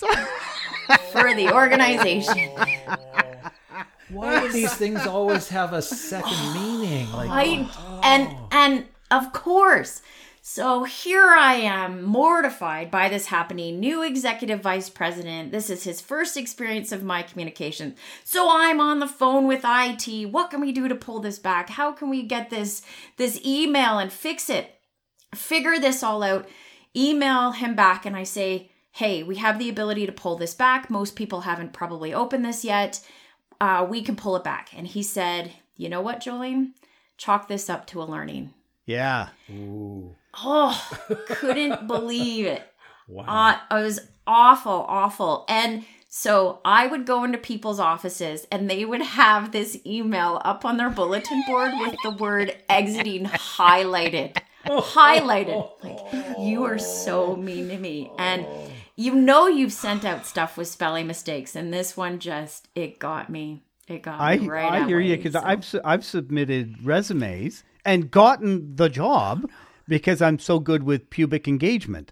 for 1.11 1.35
the 1.35 1.53
organization. 1.53 2.49
Why 4.09 4.39
do 4.41 4.51
these 4.51 4.73
things 4.73 5.05
always 5.05 5.49
have 5.49 5.73
a 5.73 5.83
second 5.83 6.53
meaning? 6.55 7.11
Like, 7.11 7.29
I, 7.29 7.69
oh. 7.77 8.01
and 8.03 8.35
and 8.51 8.85
of 9.11 9.33
course, 9.33 10.01
So 10.45 10.83
here 10.83 11.29
I 11.29 11.53
am, 11.53 12.03
mortified 12.03 12.91
by 12.91 13.07
this 13.07 13.27
happening. 13.27 13.79
New 13.79 14.03
executive 14.03 14.59
vice 14.59 14.89
president. 14.89 15.53
This 15.53 15.69
is 15.69 15.85
his 15.85 16.01
first 16.01 16.35
experience 16.35 16.91
of 16.91 17.01
my 17.01 17.23
communication. 17.23 17.95
So 18.25 18.49
I'm 18.51 18.81
on 18.81 18.99
the 18.99 19.07
phone 19.07 19.47
with 19.47 19.61
IT. 19.63 20.29
What 20.29 20.49
can 20.51 20.59
we 20.59 20.73
do 20.73 20.89
to 20.89 20.95
pull 20.95 21.21
this 21.21 21.39
back? 21.39 21.69
How 21.69 21.93
can 21.93 22.09
we 22.09 22.23
get 22.23 22.49
this 22.49 22.81
this 23.15 23.39
email 23.45 23.99
and 23.99 24.11
fix 24.11 24.49
it? 24.49 24.81
Figure 25.33 25.79
this 25.79 26.03
all 26.03 26.21
out. 26.21 26.45
Email 26.93 27.51
him 27.51 27.73
back 27.73 28.05
and 28.05 28.13
I 28.13 28.23
say, 28.23 28.69
"Hey, 28.91 29.23
we 29.23 29.37
have 29.37 29.59
the 29.59 29.69
ability 29.69 30.05
to 30.07 30.11
pull 30.11 30.35
this 30.35 30.53
back. 30.53 30.89
Most 30.89 31.15
people 31.15 31.41
haven't 31.41 31.71
probably 31.71 32.13
opened 32.13 32.43
this 32.43 32.65
yet. 32.65 32.99
Uh, 33.61 33.87
we 33.89 34.01
can 34.01 34.17
pull 34.17 34.35
it 34.35 34.43
back." 34.43 34.71
And 34.75 34.87
he 34.87 35.03
said, 35.03 35.53
"You 35.77 35.87
know 35.87 36.01
what, 36.01 36.19
Jolene? 36.19 36.73
Chalk 37.15 37.47
this 37.47 37.69
up 37.69 37.87
to 37.87 38.01
a 38.01 38.03
learning." 38.03 38.53
Yeah. 38.85 39.29
Ooh. 39.49 40.17
Oh, 40.41 40.89
couldn't 41.27 41.87
believe 41.87 42.45
it. 42.45 42.63
Wow. 43.07 43.25
Uh, 43.27 43.77
it 43.77 43.83
was 43.83 43.99
awful, 44.25 44.85
awful. 44.87 45.45
And 45.47 45.85
so 46.09 46.59
I 46.63 46.87
would 46.87 47.05
go 47.05 47.23
into 47.23 47.37
people's 47.37 47.79
offices 47.79 48.47
and 48.51 48.69
they 48.69 48.85
would 48.85 49.01
have 49.01 49.51
this 49.51 49.77
email 49.85 50.41
up 50.45 50.63
on 50.65 50.77
their 50.77 50.89
bulletin 50.89 51.43
board 51.47 51.71
with 51.79 51.95
the 52.03 52.11
word 52.11 52.55
exiting 52.69 53.25
highlighted. 53.25 54.37
highlighted. 54.65 55.69
Like, 55.83 56.39
you 56.39 56.63
are 56.63 56.77
so 56.77 57.35
mean 57.35 57.69
to 57.69 57.77
me. 57.77 58.11
And 58.17 58.45
you 58.95 59.15
know 59.15 59.47
you've 59.47 59.73
sent 59.73 60.05
out 60.05 60.25
stuff 60.25 60.55
with 60.55 60.67
spelling 60.67 61.07
mistakes. 61.07 61.55
And 61.55 61.73
this 61.73 61.97
one 61.97 62.19
just, 62.19 62.67
it 62.75 62.99
got 62.99 63.29
me. 63.29 63.63
It 63.87 64.01
got 64.01 64.21
I 64.21 64.37
me 64.37 64.47
right 64.47 64.81
I 64.81 64.87
hear 64.87 64.99
you 64.99 65.17
because 65.17 65.33
so. 65.33 65.41
I've 65.43 65.75
I've 65.83 66.05
submitted 66.05 66.85
resumes 66.85 67.63
and 67.83 68.09
gotten 68.09 68.77
the 68.77 68.87
job 68.87 69.49
because 69.87 70.21
I'm 70.21 70.39
so 70.39 70.59
good 70.59 70.83
with 70.83 71.09
pubic 71.09 71.47
engagement. 71.47 72.11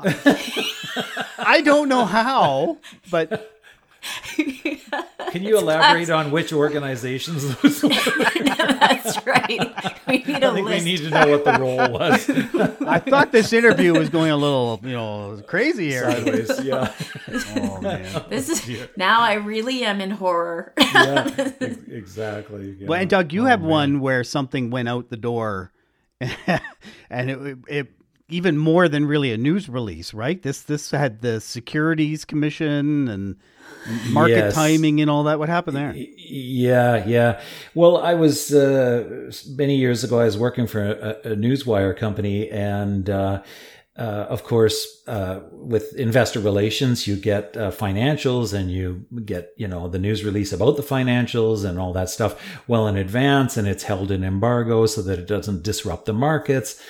I 0.00 1.62
don't 1.64 1.88
know 1.88 2.04
how, 2.04 2.78
but 3.10 3.50
Can 4.36 5.42
you 5.42 5.56
elaborate 5.58 6.10
on 6.10 6.30
which 6.30 6.52
organizations 6.52 7.56
those 7.56 7.82
were? 7.82 7.88
That's 8.44 9.24
right. 9.26 9.94
We 10.06 10.18
need 10.18 10.42
a 10.42 10.48
I 10.48 10.54
think 10.54 10.68
we 10.68 10.80
need 10.80 10.98
to 10.98 11.10
know 11.10 11.28
what 11.28 11.44
the 11.44 11.58
role 11.58 11.90
was. 11.90 12.28
I 12.86 12.98
thought 12.98 13.32
this 13.32 13.52
interview 13.52 13.94
was 13.94 14.10
going 14.10 14.30
a 14.30 14.36
little, 14.36 14.78
you 14.82 14.92
know, 14.92 15.40
crazy 15.46 15.88
here. 15.88 16.10
Sideways, 16.10 16.60
yeah. 16.64 16.92
Oh 17.56 17.80
man. 17.80 18.24
This 18.28 18.48
is 18.50 18.88
now 18.96 19.20
I 19.20 19.34
really 19.34 19.84
am 19.84 20.00
in 20.00 20.10
horror. 20.10 20.72
Yeah, 20.78 21.28
exactly. 21.88 22.76
yeah. 22.78 22.86
Well, 22.88 23.00
and 23.00 23.08
Doug, 23.10 23.32
you 23.32 23.42
Oh, 23.42 23.46
have 23.46 23.60
man. 23.60 23.70
one 23.70 24.00
where 24.00 24.22
something 24.22 24.70
went 24.70 24.88
out 24.88 25.08
the 25.08 25.16
door, 25.16 25.72
and 27.10 27.30
it, 27.30 27.58
it 27.68 27.88
even 28.28 28.56
more 28.56 28.88
than 28.88 29.06
really 29.06 29.32
a 29.32 29.36
news 29.36 29.68
release, 29.68 30.14
right? 30.14 30.42
This 30.42 30.62
this 30.62 30.90
had 30.90 31.20
the 31.20 31.40
Securities 31.40 32.24
Commission 32.24 33.08
and 33.08 33.36
market 34.10 34.36
Yes. 34.36 34.54
timing 34.54 35.00
and 35.00 35.10
all 35.10 35.24
that. 35.24 35.38
What 35.38 35.48
happened 35.48 35.76
there? 35.76 35.92
Yeah, 35.94 37.04
yeah. 37.06 37.40
Well, 37.74 37.98
I 37.98 38.14
was 38.14 38.52
uh, 38.54 39.30
many 39.50 39.76
years 39.76 40.04
ago. 40.04 40.20
I 40.20 40.24
was 40.24 40.38
working 40.38 40.66
for 40.66 40.82
a, 40.82 41.32
a 41.32 41.36
newswire 41.36 41.96
company, 41.96 42.50
and 42.50 43.10
uh, 43.10 43.42
uh, 43.96 44.26
of 44.28 44.42
course, 44.42 45.02
uh, 45.06 45.40
with 45.52 45.94
investor 45.94 46.40
relations, 46.40 47.06
you 47.06 47.14
get 47.14 47.56
uh, 47.56 47.70
financials, 47.70 48.52
and 48.52 48.70
you 48.70 49.06
get 49.24 49.52
you 49.56 49.68
know 49.68 49.88
the 49.88 50.00
news 50.00 50.24
release 50.24 50.52
about 50.52 50.76
the 50.76 50.82
financials 50.82 51.64
and 51.64 51.78
all 51.78 51.92
that 51.92 52.10
stuff 52.10 52.60
well 52.66 52.88
in 52.88 52.96
advance, 52.96 53.56
and 53.56 53.68
it's 53.68 53.84
held 53.84 54.10
in 54.10 54.24
embargo 54.24 54.86
so 54.86 55.00
that 55.02 55.18
it 55.18 55.28
doesn't 55.28 55.62
disrupt 55.62 56.06
the 56.06 56.12
markets. 56.12 56.82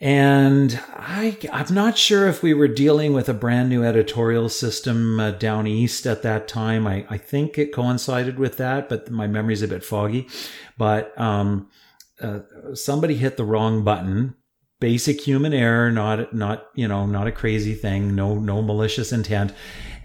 And 0.00 0.80
I, 0.94 1.38
I'm 1.52 1.72
not 1.72 1.96
sure 1.96 2.26
if 2.26 2.42
we 2.42 2.52
were 2.52 2.68
dealing 2.68 3.12
with 3.12 3.28
a 3.28 3.34
brand 3.34 3.68
new 3.68 3.84
editorial 3.84 4.48
system 4.48 5.20
uh, 5.20 5.30
down 5.30 5.66
east 5.66 6.06
at 6.06 6.22
that 6.22 6.48
time. 6.48 6.86
I, 6.86 7.06
I 7.08 7.16
think 7.16 7.58
it 7.58 7.72
coincided 7.72 8.38
with 8.38 8.56
that, 8.56 8.88
but 8.88 9.10
my 9.10 9.26
memory's 9.26 9.62
a 9.62 9.68
bit 9.68 9.84
foggy. 9.84 10.28
But 10.76 11.18
um, 11.18 11.70
uh, 12.20 12.40
somebody 12.74 13.14
hit 13.14 13.36
the 13.36 13.44
wrong 13.44 13.84
button. 13.84 14.34
Basic 14.84 15.18
human 15.22 15.54
error, 15.54 15.90
not 15.90 16.34
not 16.34 16.66
you 16.74 16.86
know 16.86 17.06
not 17.06 17.26
a 17.26 17.32
crazy 17.32 17.72
thing, 17.74 18.14
no 18.14 18.34
no 18.38 18.60
malicious 18.60 19.12
intent, 19.12 19.54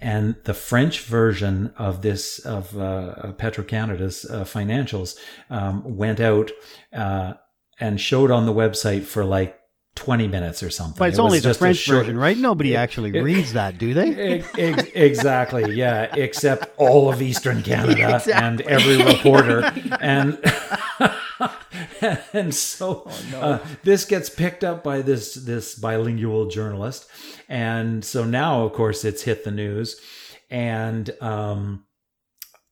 and 0.00 0.36
the 0.44 0.54
French 0.54 1.00
version 1.02 1.74
of 1.76 2.00
this 2.00 2.38
of 2.38 2.78
uh, 2.78 3.32
Petro 3.32 3.62
Canada's 3.62 4.24
uh, 4.24 4.44
financials 4.44 5.16
um, 5.50 5.96
went 6.02 6.18
out 6.18 6.50
uh, 6.94 7.34
and 7.78 8.00
showed 8.00 8.30
on 8.30 8.46
the 8.46 8.54
website 8.54 9.02
for 9.02 9.22
like 9.22 9.58
20 9.96 10.28
minutes 10.28 10.62
or 10.62 10.70
something. 10.70 10.98
But 10.98 11.10
it's 11.10 11.18
It 11.18 11.22
only 11.22 11.40
the 11.40 11.52
French 11.52 11.76
short- 11.76 11.98
version, 12.06 12.16
right? 12.16 12.38
Nobody 12.38 12.74
actually 12.74 13.10
it- 13.14 13.20
reads 13.22 13.52
that, 13.52 13.76
do 13.76 13.92
they? 13.92 14.14
Ex- 14.38 14.48
ex- 14.56 14.90
exactly, 14.94 15.74
yeah, 15.74 16.04
except 16.16 16.70
all 16.78 17.12
of 17.12 17.20
Eastern 17.20 17.62
Canada 17.70 17.92
Exactly. 18.14 18.32
and 18.32 18.60
every 18.62 18.96
reporter. 19.04 19.70
And 20.00 20.38
and 22.32 22.54
so 22.54 23.10
Oh, 23.34 23.40
uh, 23.40 23.66
this 23.82 24.04
gets 24.04 24.30
picked 24.30 24.64
up 24.64 24.82
by 24.82 25.02
this 25.02 25.34
this 25.34 25.74
bilingual 25.74 26.46
journalist. 26.46 27.08
And 27.48 28.04
so 28.04 28.24
now, 28.24 28.64
of 28.64 28.72
course, 28.72 29.04
it's 29.04 29.22
hit 29.22 29.44
the 29.44 29.50
news. 29.50 30.00
And 30.50 31.10
um, 31.20 31.84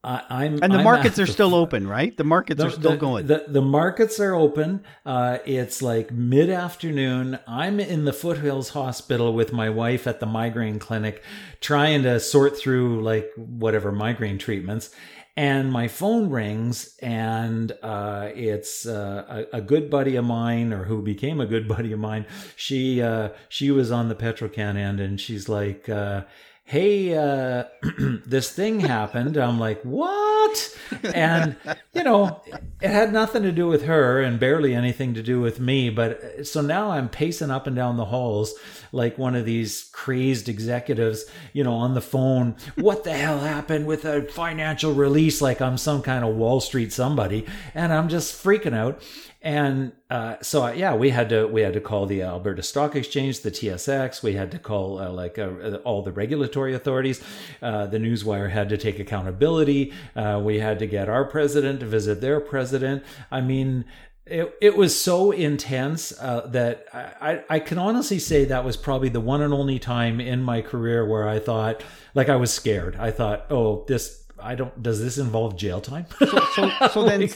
I, 0.05 0.23
I'm 0.29 0.59
And 0.63 0.73
the 0.73 0.79
I'm 0.79 0.85
markets 0.85 1.19
are 1.19 1.27
the 1.27 1.33
still 1.33 1.55
open, 1.55 1.87
right? 1.87 2.17
The 2.17 2.25
markets 2.25 2.63
are 2.63 2.71
still 2.71 2.93
the, 2.93 2.97
going. 2.97 3.27
The, 3.27 3.45
the 3.49 3.63
markets 3.63 4.21
are 4.21 4.35
open. 4.35 4.85
Uh, 5.05 5.39
it's 5.45 5.83
like 5.83 6.13
mid 6.13 6.51
afternoon. 6.51 7.39
I'm 7.47 7.81
in 7.81 8.05
the 8.05 8.13
Foothills 8.13 8.71
Hospital 8.71 9.33
with 9.33 9.53
my 9.53 9.71
wife 9.71 10.07
at 10.07 10.21
the 10.21 10.27
migraine 10.27 10.79
clinic, 10.79 11.23
trying 11.61 12.05
to 12.05 12.21
sort 12.21 12.57
through 12.57 13.03
like 13.03 13.31
whatever 13.37 13.91
migraine 13.91 14.39
treatments. 14.39 14.91
And 15.39 15.71
my 15.71 15.87
phone 15.87 16.31
rings, 16.31 16.97
and 17.01 17.71
uh, 17.81 18.31
it's 18.35 18.87
uh, 18.87 19.45
a, 19.53 19.59
a 19.59 19.61
good 19.61 19.89
buddy 19.89 20.17
of 20.17 20.25
mine, 20.25 20.73
or 20.73 20.83
who 20.83 21.01
became 21.01 21.41
a 21.41 21.47
good 21.47 21.69
buddy 21.77 21.93
of 21.93 22.01
mine. 22.01 22.27
She 22.57 23.01
uh, 23.01 23.29
she 23.49 23.71
was 23.71 23.93
on 23.93 24.09
the 24.09 24.17
Petrocan 24.17 24.77
end, 24.77 24.99
and 24.99 25.21
she's 25.21 25.49
like, 25.49 25.89
uh, 25.89 26.23
hey, 26.69 27.17
uh, 27.17 27.65
this 28.27 28.51
thing 28.51 28.81
happened. 28.81 29.39
I'm 29.39 29.59
like, 29.59 29.81
what? 29.83 30.77
And, 31.03 31.57
you 31.95 32.03
know, 32.03 32.43
it 32.83 32.91
had 32.91 33.11
nothing 33.11 33.43
to 33.45 33.53
do 33.53 33.69
with 33.69 33.85
her 33.85 34.21
and 34.21 34.39
barely 34.39 34.75
anything 34.75 35.15
to 35.15 35.23
do 35.23 35.41
with 35.41 35.61
me. 35.61 35.89
But 35.89 36.23
uh, 36.23 36.45
so 36.45 36.61
now 36.61 36.91
I'm 36.91 37.09
pacing 37.09 37.51
up 37.51 37.67
and 37.67 37.75
down 37.75 37.97
the 37.97 38.05
halls 38.05 38.55
like 38.93 39.17
one 39.17 39.35
of 39.35 39.47
these 39.47 39.91
crazed 40.09 40.49
executives, 40.49 41.27
you 41.53 41.63
know, 41.63 41.75
on 41.75 41.93
the 41.93 42.01
phone. 42.01 42.57
What 42.77 43.05
the 43.05 43.13
hell 43.13 43.41
happened 43.41 43.87
with 43.87 44.07
a 44.07 44.23
financial 44.23 44.95
release? 44.95 45.43
Like 45.43 45.61
I'm 45.61 45.77
some 45.77 46.01
kind 46.01 46.25
of 46.25 46.35
Wall 46.35 46.61
Street 46.63 46.95
somebody. 46.95 47.45
And 47.75 47.93
I'm 47.93 48.09
just 48.09 48.43
freaking 48.43 48.75
out. 48.75 49.03
And 49.43 49.93
uh, 50.09 50.37
so 50.41 50.67
yeah, 50.69 50.95
we 50.95 51.11
had 51.11 51.29
to 51.29 51.47
we 51.47 51.61
had 51.61 51.75
to 51.75 51.81
call 51.81 52.07
the 52.07 52.23
Alberta 52.23 52.63
Stock 52.63 52.97
Exchange, 52.97 53.41
the 53.41 53.51
TSX. 53.51 54.23
We 54.23 54.33
had 54.33 54.51
to 54.53 54.59
call 54.59 54.99
uh, 54.99 55.11
like 55.11 55.39
uh, 55.39 55.77
all 55.85 56.01
the 56.03 56.11
regulatory 56.11 56.75
authorities. 56.75 57.23
Uh, 57.61 57.87
the 57.87 57.99
Newswire 57.99 58.51
had 58.51 58.71
to 58.71 58.79
take 58.79 58.99
accountability. 58.99 59.93
Uh, 60.17 60.41
we 60.43 60.59
had 60.59 60.79
to 60.79 60.87
get 60.87 61.11
our 61.11 61.27
president 61.27 61.81
to 61.81 61.87
visit 61.87 62.23
their 62.23 62.41
president. 62.41 63.05
I 63.31 63.43
mean. 63.43 63.85
It, 64.31 64.55
it 64.61 64.77
was 64.77 64.99
so 64.99 65.31
intense 65.31 66.13
uh, 66.21 66.47
that 66.49 66.87
I, 66.93 67.43
I 67.49 67.59
can 67.61 67.79
honestly 67.79 68.19
say 68.19 68.45
that 68.47 68.65
was 68.65 68.77
probably 68.77 69.09
the 69.09 69.21
one 69.21 69.43
and 69.43 69.53
only 69.53 69.79
time 69.79 70.21
in 70.21 70.43
my 70.43 70.61
career 70.61 71.07
where 71.07 71.29
I 71.29 71.39
thought, 71.39 71.83
like, 72.15 72.29
I 72.29 72.37
was 72.37 72.53
scared. 72.53 72.97
I 72.97 73.11
thought, 73.11 73.47
oh, 73.51 73.85
this, 73.89 74.25
I 74.39 74.55
don't, 74.55 74.83
does 74.83 75.01
this 75.01 75.19
involve 75.19 75.57
jail 75.57 75.81
time? 75.81 76.07
so, 76.55 76.71
so 76.93 77.03
then 77.07 77.29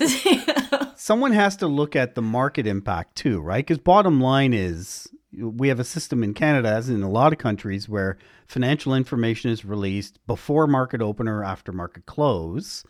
someone 0.97 1.33
has 1.33 1.57
to 1.57 1.67
look 1.67 1.97
at 1.97 2.15
the 2.15 2.23
market 2.23 2.67
impact 2.67 3.17
too, 3.17 3.41
right? 3.41 3.65
Because 3.67 3.79
bottom 3.79 4.21
line 4.21 4.53
is 4.53 5.09
we 5.37 5.69
have 5.69 5.81
a 5.81 5.85
system 5.85 6.23
in 6.23 6.35
Canada, 6.35 6.69
as 6.69 6.89
in 6.89 7.03
a 7.03 7.11
lot 7.11 7.33
of 7.33 7.39
countries, 7.39 7.89
where 7.89 8.19
financial 8.47 8.95
information 8.95 9.51
is 9.51 9.65
released 9.65 10.25
before 10.27 10.67
market 10.67 11.01
open 11.01 11.27
or 11.27 11.43
after 11.43 11.73
market 11.73 12.07
close 12.07 12.85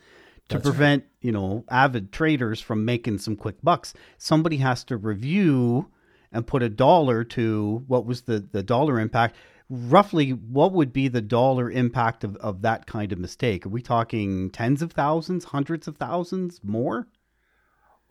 to 0.49 0.59
prevent, 0.59 1.05
you 1.23 1.31
know, 1.31 1.63
avid 1.69 2.11
traders 2.11 2.61
from 2.61 2.85
making 2.85 3.17
some 3.17 3.35
quick 3.35 3.55
bucks. 3.63 3.93
Somebody 4.17 4.57
has 4.57 4.83
to 4.83 4.97
review 4.97 5.89
and 6.31 6.45
put 6.45 6.61
a 6.61 6.69
dollar 6.69 7.23
to 7.23 7.83
what 7.87 8.05
was 8.05 8.23
the, 8.23 8.47
the 8.51 8.61
dollar 8.61 8.99
impact. 8.99 9.35
Roughly, 9.69 10.31
what 10.31 10.73
would 10.73 10.91
be 10.91 11.07
the 11.07 11.21
dollar 11.21 11.71
impact 11.71 12.23
of, 12.23 12.35
of 12.37 12.61
that 12.61 12.85
kind 12.85 13.11
of 13.11 13.17
mistake? 13.17 13.65
Are 13.65 13.69
we 13.69 13.81
talking 13.81 14.49
tens 14.51 14.81
of 14.81 14.91
thousands, 14.91 15.45
hundreds 15.45 15.87
of 15.87 15.97
thousands, 15.97 16.59
more? 16.63 17.07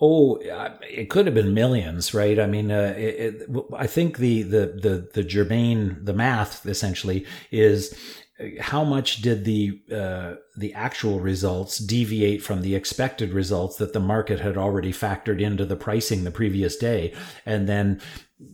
Oh, 0.00 0.38
it 0.82 1.10
could 1.10 1.26
have 1.26 1.34
been 1.34 1.54
millions, 1.54 2.12
right? 2.12 2.40
I 2.40 2.46
mean, 2.46 2.72
uh, 2.72 2.94
it, 2.96 3.46
it, 3.46 3.50
I 3.76 3.86
think 3.86 4.18
the, 4.18 4.42
the 4.42 4.66
the 4.66 5.08
the 5.12 5.22
germane, 5.22 6.04
the 6.04 6.12
math 6.12 6.66
essentially 6.66 7.24
is 7.52 7.94
how 8.60 8.82
much 8.82 9.22
did 9.22 9.44
the 9.44 9.80
uh, 9.92 10.34
the 10.56 10.72
actual 10.74 11.20
results 11.20 11.78
deviate 11.78 12.42
from 12.42 12.62
the 12.62 12.74
expected 12.74 13.32
results 13.32 13.76
that 13.76 13.92
the 13.92 14.00
market 14.00 14.40
had 14.40 14.56
already 14.56 14.92
factored 14.92 15.40
into 15.40 15.64
the 15.64 15.76
pricing 15.76 16.24
the 16.24 16.30
previous 16.30 16.76
day, 16.76 17.14
and 17.44 17.68
then 17.68 18.00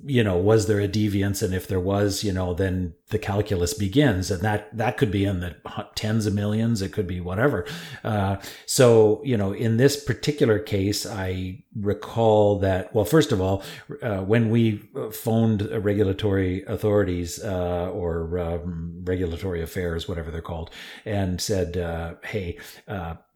you 0.05 0.25
know, 0.25 0.37
was 0.37 0.67
there 0.67 0.81
a 0.81 0.89
deviance? 0.89 1.43
And 1.43 1.55
if 1.55 1.67
there 1.67 1.81
was, 1.81 2.25
you 2.25 2.33
know, 2.33 2.55
then 2.55 2.95
the 3.09 3.19
calculus 3.19 3.75
begins, 3.75 4.31
and 4.31 4.43
that 4.43 4.77
that 4.77 4.97
could 4.97 5.11
be 5.11 5.25
in 5.25 5.41
the 5.41 5.57
tens 5.95 6.27
of 6.27 6.35
millions. 6.35 6.83
It 6.83 6.93
could 6.93 7.07
be 7.07 7.21
whatever. 7.21 7.67
Uh, 8.05 8.37
so, 8.67 9.23
you 9.25 9.37
know, 9.37 9.53
in 9.53 9.77
this 9.77 10.03
particular 10.03 10.59
case, 10.59 11.07
I 11.07 11.65
recall 11.75 12.59
that. 12.61 12.95
Well, 12.95 13.05
first 13.05 13.33
of 13.33 13.41
all, 13.41 13.63
uh, 14.03 14.19
when 14.19 14.51
we 14.51 14.83
phoned 15.13 15.63
regulatory 15.63 16.65
authorities 16.65 17.43
uh, 17.43 17.91
or 17.91 18.39
um, 18.39 19.03
regulatory 19.05 19.63
affairs, 19.63 20.09
whatever 20.09 20.31
they're 20.31 20.43
called, 20.43 20.71
and 21.05 21.41
said, 21.41 21.77
uh, 21.77 22.15
"Hey." 22.25 22.59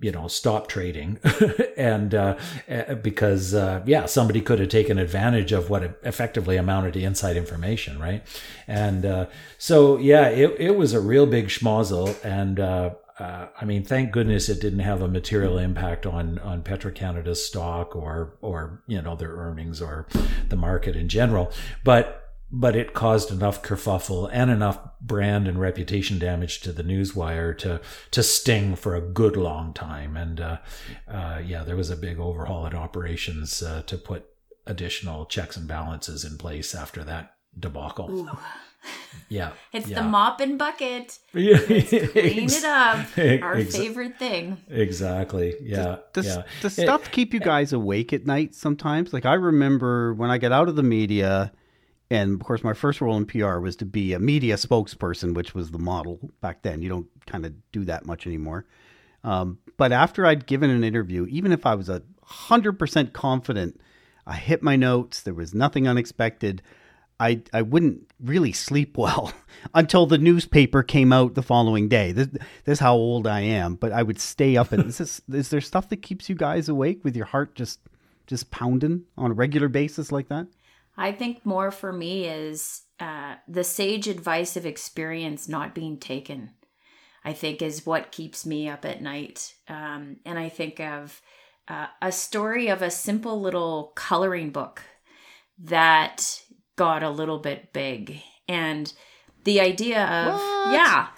You 0.02 0.12
know, 0.12 0.28
stop 0.28 0.66
trading. 0.66 1.18
and 1.76 2.14
uh, 2.14 2.36
uh, 2.68 2.94
because, 2.96 3.54
uh, 3.54 3.82
yeah, 3.86 4.06
somebody 4.06 4.40
could 4.40 4.58
have 4.58 4.68
taken 4.68 4.98
advantage 4.98 5.52
of 5.52 5.70
what 5.70 5.98
effectively 6.02 6.56
amounted 6.56 6.92
to 6.94 7.02
inside 7.02 7.36
information, 7.36 7.98
right? 7.98 8.22
And 8.66 9.06
uh, 9.06 9.26
so, 9.58 9.96
yeah, 9.96 10.28
it, 10.28 10.56
it 10.58 10.76
was 10.76 10.92
a 10.92 11.00
real 11.00 11.26
big 11.26 11.46
schmozzle. 11.46 12.16
And 12.24 12.60
uh, 12.60 12.90
uh, 13.18 13.46
I 13.60 13.64
mean, 13.64 13.84
thank 13.84 14.10
goodness 14.10 14.48
it 14.48 14.60
didn't 14.60 14.80
have 14.80 15.02
a 15.02 15.08
material 15.08 15.58
impact 15.58 16.06
on 16.06 16.38
on 16.40 16.62
Petro-Canada's 16.62 17.44
stock 17.44 17.94
or 17.94 18.34
or 18.40 18.82
you 18.86 19.00
know 19.00 19.14
their 19.14 19.32
earnings 19.32 19.80
or 19.80 20.06
the 20.48 20.56
market 20.56 20.96
in 20.96 21.08
general. 21.08 21.52
But 21.84 22.21
but 22.52 22.76
it 22.76 22.92
caused 22.92 23.30
enough 23.30 23.62
kerfuffle 23.62 24.28
and 24.30 24.50
enough 24.50 24.78
brand 25.00 25.48
and 25.48 25.58
reputation 25.58 26.18
damage 26.18 26.60
to 26.60 26.70
the 26.70 26.84
newswire 26.84 27.56
to 27.56 27.80
to 28.10 28.22
sting 28.22 28.76
for 28.76 28.94
a 28.94 29.00
good 29.00 29.36
long 29.36 29.72
time. 29.72 30.16
And 30.16 30.38
uh, 30.38 30.58
uh, 31.08 31.40
yeah, 31.44 31.64
there 31.64 31.76
was 31.76 31.88
a 31.88 31.96
big 31.96 32.20
overhaul 32.20 32.66
in 32.66 32.74
operations 32.74 33.62
uh, 33.62 33.82
to 33.86 33.96
put 33.96 34.26
additional 34.66 35.24
checks 35.24 35.56
and 35.56 35.66
balances 35.66 36.24
in 36.24 36.36
place 36.36 36.74
after 36.74 37.02
that 37.04 37.34
debacle. 37.58 38.10
Ooh. 38.10 38.38
Yeah, 39.28 39.52
it's 39.72 39.86
yeah. 39.86 40.02
the 40.02 40.08
mop 40.08 40.40
and 40.40 40.58
bucket. 40.58 41.16
Yeah, 41.32 41.58
clean 41.58 42.50
it 42.50 42.64
up. 42.64 43.06
Our 43.42 43.58
Ex- 43.58 43.76
favorite 43.76 44.18
thing. 44.18 44.60
Exactly. 44.68 45.54
Yeah. 45.62 45.98
Does, 46.12 46.26
yeah. 46.26 46.42
does 46.60 46.72
stuff 46.72 47.08
keep 47.12 47.32
you 47.32 47.38
guys 47.38 47.72
awake 47.72 48.12
at 48.12 48.26
night 48.26 48.56
sometimes? 48.56 49.12
Like 49.12 49.24
I 49.24 49.34
remember 49.34 50.14
when 50.14 50.30
I 50.30 50.38
got 50.38 50.50
out 50.50 50.68
of 50.68 50.74
the 50.74 50.82
media 50.82 51.52
and 52.12 52.34
of 52.34 52.46
course, 52.46 52.62
my 52.62 52.74
first 52.74 53.00
role 53.00 53.16
in 53.16 53.24
PR 53.24 53.58
was 53.58 53.74
to 53.76 53.86
be 53.86 54.12
a 54.12 54.18
media 54.18 54.56
spokesperson, 54.56 55.34
which 55.34 55.54
was 55.54 55.70
the 55.70 55.78
model 55.78 56.18
back 56.42 56.60
then. 56.60 56.82
You 56.82 56.90
don't 56.90 57.08
kind 57.24 57.46
of 57.46 57.54
do 57.72 57.86
that 57.86 58.04
much 58.04 58.26
anymore. 58.26 58.66
Um, 59.24 59.58
but 59.78 59.92
after 59.92 60.26
I'd 60.26 60.46
given 60.46 60.68
an 60.68 60.84
interview, 60.84 61.26
even 61.30 61.52
if 61.52 61.64
I 61.64 61.74
was 61.74 61.88
a 61.88 62.02
hundred 62.22 62.78
percent 62.78 63.14
confident, 63.14 63.80
I 64.26 64.34
hit 64.34 64.62
my 64.62 64.76
notes. 64.76 65.22
There 65.22 65.32
was 65.32 65.54
nothing 65.54 65.88
unexpected. 65.88 66.60
I 67.18 67.40
I 67.50 67.62
wouldn't 67.62 68.10
really 68.20 68.52
sleep 68.52 68.98
well 68.98 69.32
until 69.72 70.04
the 70.04 70.18
newspaper 70.18 70.82
came 70.82 71.14
out 71.14 71.34
the 71.34 71.42
following 71.42 71.88
day. 71.88 72.12
This, 72.12 72.28
this 72.28 72.74
is 72.74 72.80
how 72.80 72.94
old 72.94 73.26
I 73.26 73.40
am. 73.40 73.76
But 73.76 73.92
I 73.92 74.02
would 74.02 74.20
stay 74.20 74.58
up. 74.58 74.70
And 74.72 74.84
is, 74.90 74.98
this, 74.98 75.22
is 75.32 75.48
there 75.48 75.62
stuff 75.62 75.88
that 75.88 76.02
keeps 76.02 76.28
you 76.28 76.34
guys 76.34 76.68
awake 76.68 77.04
with 77.04 77.16
your 77.16 77.26
heart 77.26 77.54
just 77.54 77.80
just 78.26 78.50
pounding 78.50 79.04
on 79.16 79.30
a 79.30 79.34
regular 79.34 79.68
basis 79.68 80.12
like 80.12 80.28
that? 80.28 80.46
I 80.96 81.12
think 81.12 81.44
more 81.46 81.70
for 81.70 81.92
me 81.92 82.26
is 82.26 82.82
uh, 83.00 83.36
the 83.48 83.64
sage 83.64 84.08
advice 84.08 84.56
of 84.56 84.66
experience 84.66 85.48
not 85.48 85.74
being 85.74 85.98
taken. 85.98 86.50
I 87.24 87.32
think 87.32 87.62
is 87.62 87.86
what 87.86 88.12
keeps 88.12 88.44
me 88.44 88.68
up 88.68 88.84
at 88.84 89.00
night. 89.00 89.54
Um, 89.68 90.16
and 90.26 90.38
I 90.38 90.48
think 90.48 90.80
of 90.80 91.20
uh, 91.68 91.86
a 92.00 92.10
story 92.10 92.68
of 92.68 92.82
a 92.82 92.90
simple 92.90 93.40
little 93.40 93.92
coloring 93.94 94.50
book 94.50 94.82
that 95.58 96.42
got 96.76 97.02
a 97.02 97.10
little 97.10 97.38
bit 97.38 97.72
big. 97.72 98.20
And 98.48 98.92
the 99.44 99.60
idea 99.60 100.04
of, 100.04 100.34
what? 100.34 100.72
yeah. 100.72 101.08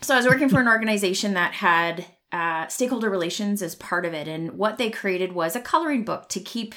So 0.00 0.14
I 0.14 0.18
was 0.18 0.26
working 0.26 0.48
for 0.48 0.60
an 0.60 0.68
organization 0.68 1.34
that 1.34 1.54
had 1.54 2.06
uh, 2.30 2.68
stakeholder 2.68 3.10
relations 3.10 3.62
as 3.62 3.74
part 3.74 4.04
of 4.04 4.14
it. 4.14 4.28
And 4.28 4.52
what 4.52 4.78
they 4.78 4.90
created 4.90 5.32
was 5.32 5.56
a 5.56 5.60
coloring 5.60 6.04
book 6.04 6.28
to 6.30 6.40
keep 6.40 6.74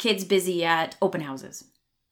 kids 0.00 0.24
busy 0.24 0.64
at 0.64 0.96
open 1.00 1.20
houses. 1.20 1.64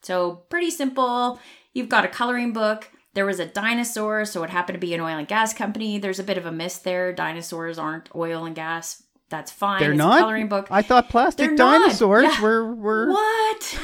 So, 0.02 0.44
pretty 0.48 0.70
simple. 0.70 1.40
You've 1.72 1.88
got 1.88 2.04
a 2.04 2.08
coloring 2.08 2.52
book. 2.52 2.90
There 3.14 3.26
was 3.26 3.40
a 3.40 3.46
dinosaur, 3.46 4.24
so 4.24 4.44
it 4.44 4.50
happened 4.50 4.74
to 4.74 4.86
be 4.86 4.94
an 4.94 5.00
oil 5.00 5.16
and 5.16 5.26
gas 5.26 5.52
company. 5.52 5.98
There's 5.98 6.20
a 6.20 6.24
bit 6.24 6.38
of 6.38 6.46
a 6.46 6.52
miss 6.52 6.78
there. 6.78 7.12
Dinosaurs 7.12 7.78
aren't 7.78 8.14
oil 8.14 8.44
and 8.44 8.54
gas. 8.54 9.02
That's 9.30 9.50
fine. 9.50 9.80
They're 9.80 9.92
it's 9.92 9.98
not. 9.98 10.18
a 10.18 10.22
coloring 10.22 10.48
book. 10.48 10.68
I 10.70 10.82
thought 10.82 11.08
plastic 11.08 11.48
They're 11.48 11.56
dinosaurs 11.56 12.24
yeah. 12.24 12.42
were 12.42 12.74
were 12.74 13.10
what? 13.10 13.80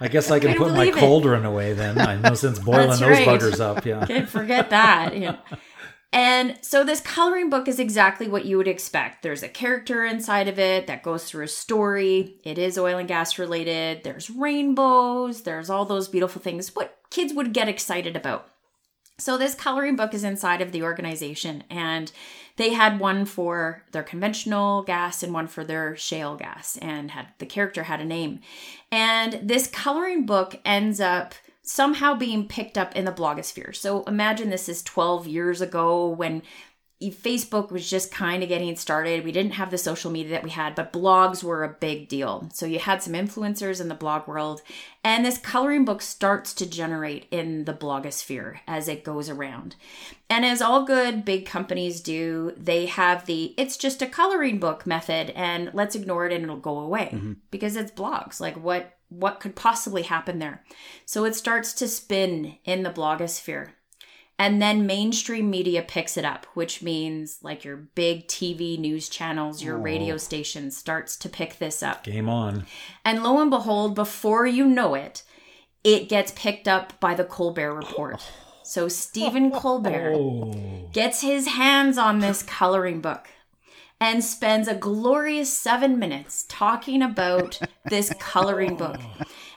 I 0.00 0.08
guess 0.08 0.30
I 0.30 0.38
can 0.40 0.56
put 0.56 0.72
my 0.72 0.90
cauldron 0.90 1.44
away 1.44 1.72
then. 1.72 1.98
I 2.00 2.16
know 2.16 2.34
since 2.34 2.58
boiling 2.64 2.88
those 2.88 3.18
buggers 3.18 3.60
up. 3.60 3.84
Yeah. 3.84 4.06
Can't 4.06 4.28
forget 4.28 4.70
that. 4.70 5.14
You 5.14 5.20
know. 5.20 5.38
And 6.12 6.58
so 6.62 6.84
this 6.84 7.00
coloring 7.00 7.50
book 7.50 7.68
is 7.68 7.78
exactly 7.78 8.28
what 8.28 8.46
you 8.46 8.56
would 8.56 8.68
expect. 8.68 9.22
There's 9.22 9.42
a 9.42 9.48
character 9.48 10.04
inside 10.04 10.48
of 10.48 10.58
it 10.58 10.86
that 10.86 11.02
goes 11.02 11.24
through 11.24 11.44
a 11.44 11.48
story. 11.48 12.40
It 12.44 12.56
is 12.56 12.78
oil 12.78 12.98
and 12.98 13.08
gas 13.08 13.38
related. 13.38 14.04
There's 14.04 14.30
rainbows. 14.30 15.42
There's 15.42 15.68
all 15.68 15.84
those 15.84 16.08
beautiful 16.08 16.40
things 16.40 16.74
what 16.74 16.96
kids 17.10 17.34
would 17.34 17.52
get 17.52 17.68
excited 17.68 18.16
about. 18.16 18.48
So 19.20 19.36
this 19.36 19.54
coloring 19.54 19.96
book 19.96 20.14
is 20.14 20.22
inside 20.22 20.62
of 20.62 20.70
the 20.70 20.84
organization 20.84 21.64
and 21.68 22.10
they 22.56 22.72
had 22.72 23.00
one 23.00 23.24
for 23.24 23.82
their 23.90 24.04
conventional 24.04 24.82
gas 24.82 25.22
and 25.22 25.34
one 25.34 25.48
for 25.48 25.64
their 25.64 25.96
shale 25.96 26.36
gas 26.36 26.78
and 26.78 27.10
had 27.10 27.28
the 27.38 27.46
character 27.46 27.82
had 27.82 28.00
a 28.00 28.04
name. 28.04 28.40
And 28.92 29.40
this 29.42 29.66
coloring 29.66 30.24
book 30.24 30.60
ends 30.64 31.00
up 31.00 31.34
somehow 31.68 32.14
being 32.14 32.48
picked 32.48 32.78
up 32.78 32.96
in 32.96 33.04
the 33.04 33.12
blogosphere. 33.12 33.76
So 33.76 34.02
imagine 34.04 34.48
this 34.48 34.70
is 34.70 34.82
12 34.82 35.26
years 35.26 35.60
ago 35.60 36.08
when 36.08 36.40
Facebook 37.02 37.70
was 37.70 37.88
just 37.88 38.10
kind 38.10 38.42
of 38.42 38.48
getting 38.48 38.74
started. 38.74 39.22
We 39.22 39.32
didn't 39.32 39.52
have 39.52 39.70
the 39.70 39.76
social 39.76 40.10
media 40.10 40.32
that 40.32 40.42
we 40.42 40.48
had, 40.48 40.74
but 40.74 40.94
blogs 40.94 41.44
were 41.44 41.62
a 41.62 41.76
big 41.78 42.08
deal. 42.08 42.48
So 42.54 42.64
you 42.64 42.78
had 42.78 43.02
some 43.02 43.12
influencers 43.12 43.82
in 43.82 43.88
the 43.88 43.94
blog 43.94 44.26
world, 44.26 44.62
and 45.04 45.26
this 45.26 45.36
coloring 45.36 45.84
book 45.84 46.00
starts 46.00 46.54
to 46.54 46.68
generate 46.68 47.26
in 47.30 47.66
the 47.66 47.74
blogosphere 47.74 48.60
as 48.66 48.88
it 48.88 49.04
goes 49.04 49.28
around. 49.28 49.76
And 50.30 50.46
as 50.46 50.62
all 50.62 50.84
good 50.84 51.22
big 51.24 51.44
companies 51.44 52.00
do, 52.00 52.54
they 52.56 52.86
have 52.86 53.26
the 53.26 53.54
it's 53.58 53.76
just 53.76 54.00
a 54.00 54.06
coloring 54.06 54.58
book 54.58 54.86
method 54.86 55.30
and 55.36 55.70
let's 55.74 55.94
ignore 55.94 56.26
it 56.26 56.32
and 56.32 56.44
it'll 56.44 56.56
go 56.56 56.78
away 56.78 57.10
mm-hmm. 57.12 57.34
because 57.50 57.76
it's 57.76 57.92
blogs. 57.92 58.40
Like 58.40 58.56
what 58.56 58.97
what 59.08 59.40
could 59.40 59.56
possibly 59.56 60.02
happen 60.02 60.38
there. 60.38 60.64
So 61.04 61.24
it 61.24 61.34
starts 61.34 61.72
to 61.74 61.88
spin 61.88 62.58
in 62.64 62.82
the 62.82 62.90
blogosphere. 62.90 63.70
And 64.40 64.62
then 64.62 64.86
mainstream 64.86 65.50
media 65.50 65.82
picks 65.82 66.16
it 66.16 66.24
up, 66.24 66.46
which 66.54 66.80
means 66.80 67.38
like 67.42 67.64
your 67.64 67.76
big 67.76 68.28
TV 68.28 68.78
news 68.78 69.08
channels, 69.08 69.62
your 69.62 69.76
oh. 69.76 69.80
radio 69.80 70.16
stations 70.16 70.76
starts 70.76 71.16
to 71.16 71.28
pick 71.28 71.58
this 71.58 71.82
up. 71.82 72.04
Game 72.04 72.28
on. 72.28 72.64
And 73.04 73.24
lo 73.24 73.40
and 73.40 73.50
behold, 73.50 73.96
before 73.96 74.46
you 74.46 74.64
know 74.64 74.94
it, 74.94 75.24
it 75.82 76.08
gets 76.08 76.32
picked 76.32 76.68
up 76.68 77.00
by 77.00 77.14
the 77.14 77.24
Colbert 77.24 77.74
Report. 77.74 78.22
So 78.62 78.86
Stephen 78.86 79.50
Colbert 79.52 80.14
oh. 80.14 80.88
gets 80.92 81.22
his 81.22 81.48
hands 81.48 81.98
on 81.98 82.20
this 82.20 82.44
coloring 82.44 83.00
book 83.00 83.28
and 84.00 84.22
spends 84.22 84.68
a 84.68 84.74
glorious 84.74 85.52
seven 85.52 85.98
minutes 85.98 86.44
talking 86.48 87.02
about 87.02 87.58
this 87.86 88.12
coloring 88.20 88.76
book 88.76 89.00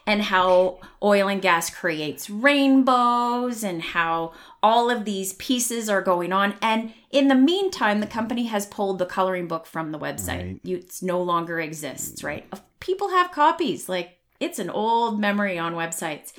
and 0.07 0.23
how 0.23 0.79
oil 1.03 1.27
and 1.27 1.41
gas 1.41 1.69
creates 1.69 2.29
rainbows 2.29 3.63
and 3.63 3.81
how 3.81 4.33
all 4.63 4.89
of 4.89 5.05
these 5.05 5.33
pieces 5.33 5.89
are 5.89 6.01
going 6.01 6.33
on. 6.33 6.55
And 6.61 6.93
in 7.11 7.27
the 7.27 7.35
meantime, 7.35 7.99
the 7.99 8.07
company 8.07 8.45
has 8.45 8.65
pulled 8.65 8.97
the 8.97 9.05
coloring 9.05 9.47
book 9.47 9.67
from 9.67 9.91
the 9.91 9.99
website. 9.99 10.59
Right. 10.63 10.73
it 10.73 10.99
no 11.01 11.21
longer 11.21 11.59
exists, 11.59 12.23
right? 12.23 12.51
People 12.79 13.09
have 13.09 13.31
copies. 13.31 13.87
Like 13.87 14.17
it's 14.39 14.59
an 14.59 14.69
old 14.69 15.19
memory 15.19 15.59
on 15.59 15.75
websites. 15.75 16.33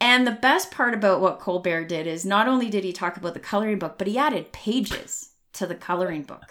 And 0.00 0.26
the 0.26 0.32
best 0.32 0.70
part 0.70 0.94
about 0.94 1.20
what 1.20 1.38
Colbert 1.38 1.86
did 1.86 2.06
is 2.06 2.24
not 2.24 2.48
only 2.48 2.68
did 2.68 2.84
he 2.84 2.92
talk 2.92 3.16
about 3.16 3.34
the 3.34 3.40
coloring 3.40 3.78
book, 3.78 3.96
but 3.96 4.06
he 4.06 4.18
added 4.18 4.52
pages 4.52 5.30
to 5.54 5.66
the 5.66 5.74
coloring 5.74 6.22
book 6.22 6.44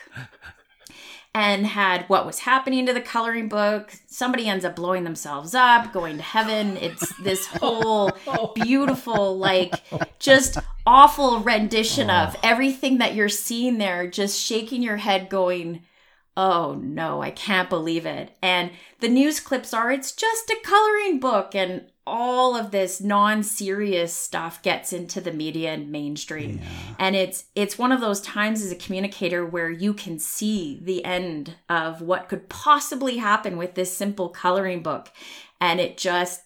and 1.35 1.67
had 1.67 2.05
what 2.07 2.25
was 2.25 2.39
happening 2.39 2.85
to 2.85 2.93
the 2.93 3.01
coloring 3.01 3.49
book. 3.49 3.91
Somebody 4.07 4.47
ends 4.47 4.63
up 4.63 4.77
blowing 4.77 5.03
themselves 5.03 5.53
up, 5.53 5.91
going 5.91 6.15
to 6.15 6.23
heaven. 6.23 6.77
It's 6.77 7.13
this 7.17 7.45
whole 7.61 8.13
beautiful, 8.55 9.37
like, 9.37 9.73
just 10.17 10.57
awful 10.87 11.41
rendition 11.41 12.09
of 12.09 12.37
oh. 12.37 12.39
everything 12.41 12.99
that 12.99 13.15
you're 13.15 13.27
seeing 13.27 13.79
there, 13.79 14.07
just 14.07 14.39
shaking 14.39 14.81
your 14.81 14.95
head, 14.95 15.27
going, 15.27 15.81
Oh 16.37 16.79
no, 16.81 17.21
I 17.21 17.31
can't 17.31 17.69
believe 17.69 18.05
it. 18.05 18.35
And 18.41 18.71
the 18.99 19.07
news 19.07 19.39
clips 19.39 19.73
are, 19.73 19.91
it's 19.91 20.11
just 20.11 20.49
a 20.49 20.57
coloring 20.63 21.19
book. 21.19 21.55
And 21.55 21.85
all 22.07 22.55
of 22.55 22.71
this 22.71 23.01
non-serious 23.01 24.13
stuff 24.13 24.61
gets 24.61 24.93
into 24.93 25.19
the 25.19 25.31
media 25.31 25.73
and 25.73 25.91
mainstream 25.91 26.59
yeah. 26.61 26.95
and 26.99 27.15
it's 27.15 27.45
it's 27.55 27.79
one 27.79 27.91
of 27.91 27.99
those 27.99 28.21
times 28.21 28.61
as 28.61 28.71
a 28.71 28.75
communicator 28.75 29.43
where 29.43 29.71
you 29.71 29.91
can 29.91 30.19
see 30.19 30.79
the 30.83 31.03
end 31.03 31.55
of 31.67 32.03
what 32.03 32.29
could 32.29 32.47
possibly 32.47 33.17
happen 33.17 33.57
with 33.57 33.73
this 33.73 33.91
simple 33.91 34.29
coloring 34.29 34.83
book 34.83 35.11
and 35.59 35.79
it 35.79 35.97
just 35.97 36.43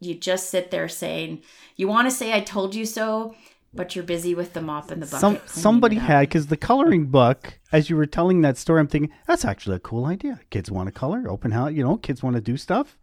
you 0.00 0.14
just 0.14 0.50
sit 0.50 0.70
there 0.70 0.88
saying, 0.88 1.42
you 1.76 1.88
want 1.88 2.08
to 2.08 2.14
say, 2.14 2.32
I 2.32 2.40
told 2.40 2.74
you 2.74 2.86
so, 2.86 3.34
but 3.74 3.94
you're 3.94 4.04
busy 4.04 4.34
with 4.34 4.54
the 4.54 4.60
mop 4.60 4.90
and 4.90 5.02
the 5.02 5.06
bucket. 5.06 5.20
Some 5.20 5.40
somebody 5.46 5.96
had 5.96 6.20
because 6.20 6.46
the 6.46 6.56
coloring 6.56 7.06
book, 7.06 7.58
as 7.72 7.90
you 7.90 7.96
were 7.96 8.06
telling 8.06 8.40
that 8.42 8.56
story, 8.56 8.80
I'm 8.80 8.88
thinking 8.88 9.12
that's 9.26 9.44
actually 9.44 9.76
a 9.76 9.80
cool 9.80 10.06
idea. 10.06 10.40
Kids 10.50 10.70
want 10.70 10.86
to 10.88 10.92
color, 10.92 11.28
open 11.28 11.50
house, 11.52 11.72
you 11.72 11.82
know, 11.82 11.96
kids 11.96 12.22
want 12.22 12.36
to 12.36 12.42
do 12.42 12.56
stuff, 12.56 12.98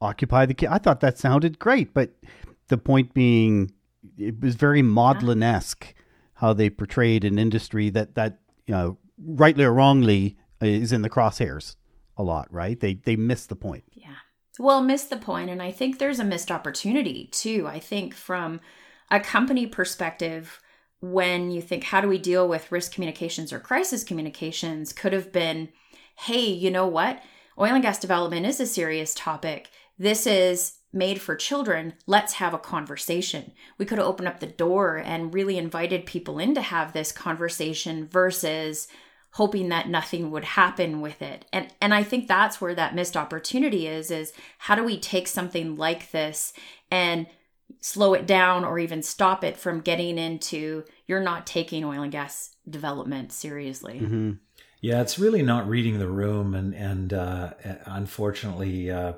occupy 0.00 0.46
the 0.46 0.54
kid. 0.54 0.68
I 0.68 0.78
thought 0.78 1.00
that 1.00 1.18
sounded 1.18 1.58
great, 1.58 1.94
but 1.94 2.10
the 2.68 2.78
point 2.78 3.14
being, 3.14 3.72
it 4.16 4.40
was 4.40 4.54
very 4.54 4.82
maudlin 4.82 5.42
esque 5.42 5.94
how 6.34 6.54
they 6.54 6.70
portrayed 6.70 7.24
an 7.24 7.38
industry 7.38 7.90
that 7.90 8.14
that 8.14 8.38
you 8.66 8.74
know, 8.74 8.98
rightly 9.18 9.64
or 9.64 9.72
wrongly, 9.72 10.36
uh, 10.62 10.66
is 10.66 10.92
in 10.92 11.02
the 11.02 11.10
crosshairs 11.10 11.76
a 12.16 12.22
lot. 12.22 12.52
Right? 12.52 12.80
They 12.80 12.94
they 12.94 13.16
missed 13.16 13.48
the 13.48 13.56
point. 13.56 13.84
Yeah. 13.92 14.14
Well, 14.58 14.82
missed 14.82 15.10
the 15.10 15.16
point, 15.16 15.48
and 15.48 15.62
I 15.62 15.70
think 15.70 15.98
there's 15.98 16.18
a 16.18 16.24
missed 16.24 16.50
opportunity 16.50 17.28
too. 17.30 17.66
I 17.66 17.78
think 17.78 18.14
from 18.14 18.60
a 19.10 19.20
company 19.20 19.66
perspective, 19.66 20.60
when 21.00 21.50
you 21.50 21.60
think, 21.62 21.84
how 21.84 22.00
do 22.00 22.08
we 22.08 22.18
deal 22.18 22.46
with 22.48 22.70
risk 22.70 22.92
communications 22.92 23.52
or 23.52 23.58
crisis 23.58 24.04
communications, 24.04 24.92
could 24.92 25.12
have 25.12 25.32
been, 25.32 25.70
hey, 26.18 26.46
you 26.46 26.70
know 26.70 26.86
what? 26.86 27.22
Oil 27.58 27.74
and 27.74 27.82
gas 27.82 27.98
development 27.98 28.46
is 28.46 28.60
a 28.60 28.66
serious 28.66 29.14
topic. 29.14 29.70
This 29.98 30.26
is 30.26 30.78
made 30.92 31.20
for 31.20 31.36
children. 31.36 31.94
Let's 32.06 32.34
have 32.34 32.54
a 32.54 32.58
conversation. 32.58 33.52
We 33.78 33.86
could 33.86 33.98
have 33.98 34.06
opened 34.06 34.28
up 34.28 34.40
the 34.40 34.46
door 34.46 34.96
and 34.96 35.32
really 35.32 35.56
invited 35.56 36.06
people 36.06 36.38
in 36.38 36.54
to 36.54 36.62
have 36.62 36.92
this 36.92 37.12
conversation 37.12 38.06
versus 38.06 38.88
hoping 39.32 39.68
that 39.68 39.88
nothing 39.88 40.30
would 40.30 40.44
happen 40.44 41.00
with 41.00 41.22
it. 41.22 41.44
And 41.52 41.68
and 41.80 41.94
I 41.94 42.02
think 42.02 42.26
that's 42.26 42.60
where 42.60 42.74
that 42.74 42.94
missed 42.94 43.16
opportunity 43.16 43.86
is 43.86 44.10
is 44.10 44.32
how 44.58 44.74
do 44.74 44.82
we 44.82 44.98
take 44.98 45.28
something 45.28 45.76
like 45.76 46.10
this 46.10 46.52
and 46.90 47.26
slow 47.80 48.14
it 48.14 48.26
down 48.26 48.64
or 48.64 48.78
even 48.78 49.02
stop 49.02 49.44
it 49.44 49.56
from 49.56 49.80
getting 49.80 50.18
into 50.18 50.84
you're 51.06 51.22
not 51.22 51.46
taking 51.46 51.84
oil 51.84 52.02
and 52.02 52.12
gas 52.12 52.54
development 52.68 53.32
seriously. 53.32 54.00
Mm-hmm. 54.00 54.32
Yeah, 54.80 55.02
it's 55.02 55.18
really 55.18 55.42
not 55.42 55.68
reading 55.68 55.98
the 55.98 56.08
room, 56.08 56.54
and 56.54 56.74
and 56.74 57.12
uh, 57.12 57.52
unfortunately, 57.84 58.90
uh, 58.90 59.14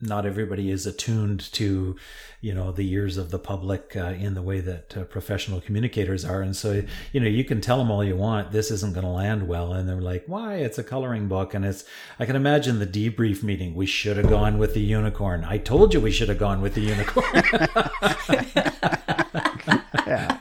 not 0.00 0.24
everybody 0.24 0.70
is 0.70 0.86
attuned 0.86 1.40
to, 1.52 1.94
you 2.40 2.54
know, 2.54 2.72
the 2.72 2.90
ears 2.90 3.16
of 3.18 3.30
the 3.30 3.38
public 3.38 3.94
uh, 3.96 4.14
in 4.18 4.34
the 4.34 4.40
way 4.42 4.60
that 4.60 4.96
uh, 4.96 5.04
professional 5.04 5.60
communicators 5.60 6.24
are. 6.24 6.40
And 6.40 6.56
so, 6.56 6.82
you 7.12 7.20
know, 7.20 7.26
you 7.28 7.44
can 7.44 7.60
tell 7.60 7.76
them 7.78 7.90
all 7.90 8.02
you 8.02 8.16
want, 8.16 8.50
this 8.50 8.70
isn't 8.70 8.94
going 8.94 9.04
to 9.04 9.10
land 9.12 9.46
well. 9.46 9.72
And 9.74 9.88
they're 9.88 10.00
like, 10.00 10.24
why? 10.26 10.56
It's 10.56 10.78
a 10.78 10.82
coloring 10.84 11.28
book. 11.28 11.52
And 11.52 11.64
it's, 11.66 11.84
I 12.18 12.24
can 12.24 12.34
imagine 12.36 12.78
the 12.78 12.86
debrief 12.86 13.42
meeting. 13.42 13.74
We 13.74 13.84
should 13.86 14.16
have 14.16 14.28
gone 14.30 14.56
with 14.58 14.72
the 14.74 14.80
unicorn. 14.80 15.44
I 15.44 15.58
told 15.58 15.92
you 15.92 16.00
we 16.00 16.12
should 16.12 16.28
have 16.30 16.38
gone 16.38 16.62
with 16.62 16.74
the 16.74 16.80
unicorn. 16.82 17.42
Yeah. 20.06 20.38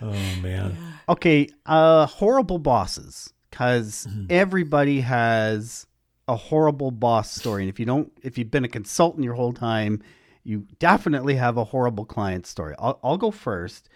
oh, 0.00 0.40
man. 0.40 0.76
Okay, 1.08 1.48
uh 1.66 2.06
horrible 2.06 2.58
bosses 2.58 3.32
because 3.50 4.06
Mhm. 4.10 4.26
everybody 4.30 5.00
has 5.02 5.86
a 6.28 6.36
horrible 6.36 6.90
boss 6.90 7.30
story. 7.30 7.62
And 7.62 7.68
if 7.68 7.78
you 7.78 7.86
don't 7.86 8.12
if 8.22 8.36
you've 8.38 8.50
been 8.50 8.64
a 8.64 8.68
consultant 8.68 9.24
your 9.24 9.34
whole 9.34 9.52
time 9.52 10.02
you 10.44 10.66
definitely 10.78 11.34
have 11.34 11.56
a 11.56 11.64
horrible 11.64 12.04
client 12.04 12.46
story. 12.46 12.74
I'll, 12.78 13.00
I'll 13.02 13.18
go 13.18 13.32
first. 13.32 13.88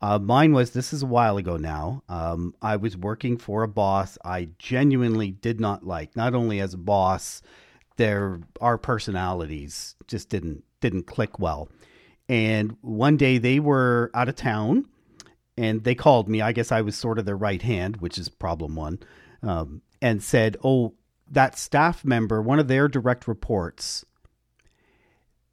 Uh, 0.00 0.18
mine 0.18 0.54
was 0.54 0.70
this 0.70 0.94
is 0.94 1.02
a 1.02 1.06
while 1.06 1.36
ago 1.36 1.56
now. 1.56 2.02
Um, 2.08 2.54
i 2.62 2.76
was 2.76 2.96
working 2.96 3.36
for 3.36 3.62
a 3.62 3.68
boss 3.68 4.16
i 4.24 4.48
genuinely 4.58 5.30
did 5.30 5.60
not 5.60 5.86
like. 5.86 6.16
Not 6.16 6.34
only 6.34 6.60
as 6.60 6.74
a 6.74 6.78
boss 6.78 7.42
their 7.96 8.40
our 8.60 8.78
personalities 8.78 9.94
just 10.06 10.30
didn't 10.30 10.64
didn't 10.80 11.06
click 11.06 11.38
well. 11.38 11.68
And 12.28 12.76
one 12.80 13.16
day 13.16 13.38
they 13.38 13.60
were 13.60 14.10
out 14.14 14.28
of 14.28 14.36
town 14.36 14.86
and 15.58 15.84
they 15.84 15.94
called 15.94 16.28
me. 16.28 16.40
I 16.40 16.52
guess 16.52 16.72
I 16.72 16.80
was 16.80 16.96
sort 16.96 17.18
of 17.18 17.26
their 17.26 17.36
right 17.36 17.60
hand, 17.60 17.98
which 17.98 18.16
is 18.16 18.28
problem 18.30 18.74
one, 18.74 19.00
um, 19.42 19.82
and 20.00 20.22
said, 20.22 20.56
"Oh, 20.64 20.94
that 21.30 21.58
staff 21.58 22.04
member, 22.04 22.42
one 22.42 22.58
of 22.58 22.68
their 22.68 22.88
direct 22.88 23.28
reports, 23.28 24.04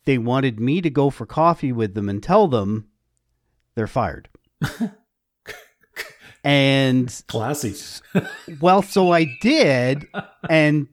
they 0.05 0.17
wanted 0.17 0.59
me 0.59 0.81
to 0.81 0.89
go 0.89 1.09
for 1.09 1.25
coffee 1.25 1.71
with 1.71 1.93
them 1.93 2.09
and 2.09 2.21
tell 2.21 2.47
them 2.47 2.87
they're 3.75 3.87
fired." 3.87 4.29
and 6.43 7.23
Classy. 7.27 7.75
well, 8.61 8.81
so 8.81 9.11
I 9.11 9.25
did, 9.41 10.07
and 10.49 10.87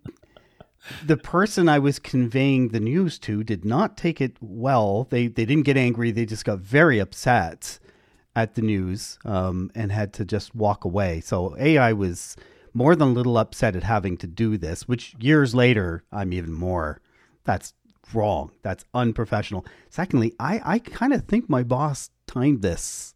the 1.05 1.16
person 1.16 1.68
I 1.68 1.79
was 1.79 1.99
conveying 1.99 2.68
the 2.68 2.81
news 2.81 3.18
to 3.20 3.42
did 3.44 3.64
not 3.64 3.97
take 3.97 4.20
it 4.20 4.37
well. 4.40 5.07
They 5.11 5.29
they 5.29 5.44
didn't 5.44 5.64
get 5.64 5.77
angry. 5.77 6.11
They 6.11 6.27
just 6.27 6.44
got 6.44 6.59
very 6.59 6.99
upset 6.99 7.79
at 8.37 8.55
the 8.55 8.62
news 8.62 9.18
um, 9.25 9.70
and 9.75 9.92
had 9.92 10.12
to 10.14 10.25
just 10.25 10.55
walk 10.55 10.85
away. 10.85 11.20
So 11.20 11.55
a 11.59 11.79
I 11.79 11.92
was 11.92 12.37
more 12.75 12.95
than 12.97 13.09
a 13.09 13.13
little 13.13 13.39
upset 13.39 13.77
at 13.77 13.85
having 13.85 14.17
to 14.19 14.27
do 14.27 14.59
this. 14.59 14.87
Which 14.87 15.15
years 15.19 15.55
later, 15.55 16.05
I'm 16.13 16.33
even 16.33 16.53
more. 16.53 17.01
That's 17.45 17.73
wrong. 18.13 18.51
That's 18.63 18.85
unprofessional. 18.93 19.65
Secondly, 19.89 20.35
I 20.39 20.61
I 20.65 20.79
kind 20.81 21.13
of 21.13 21.25
think 21.25 21.49
my 21.49 21.63
boss 21.63 22.11
timed 22.27 22.63
this 22.63 23.15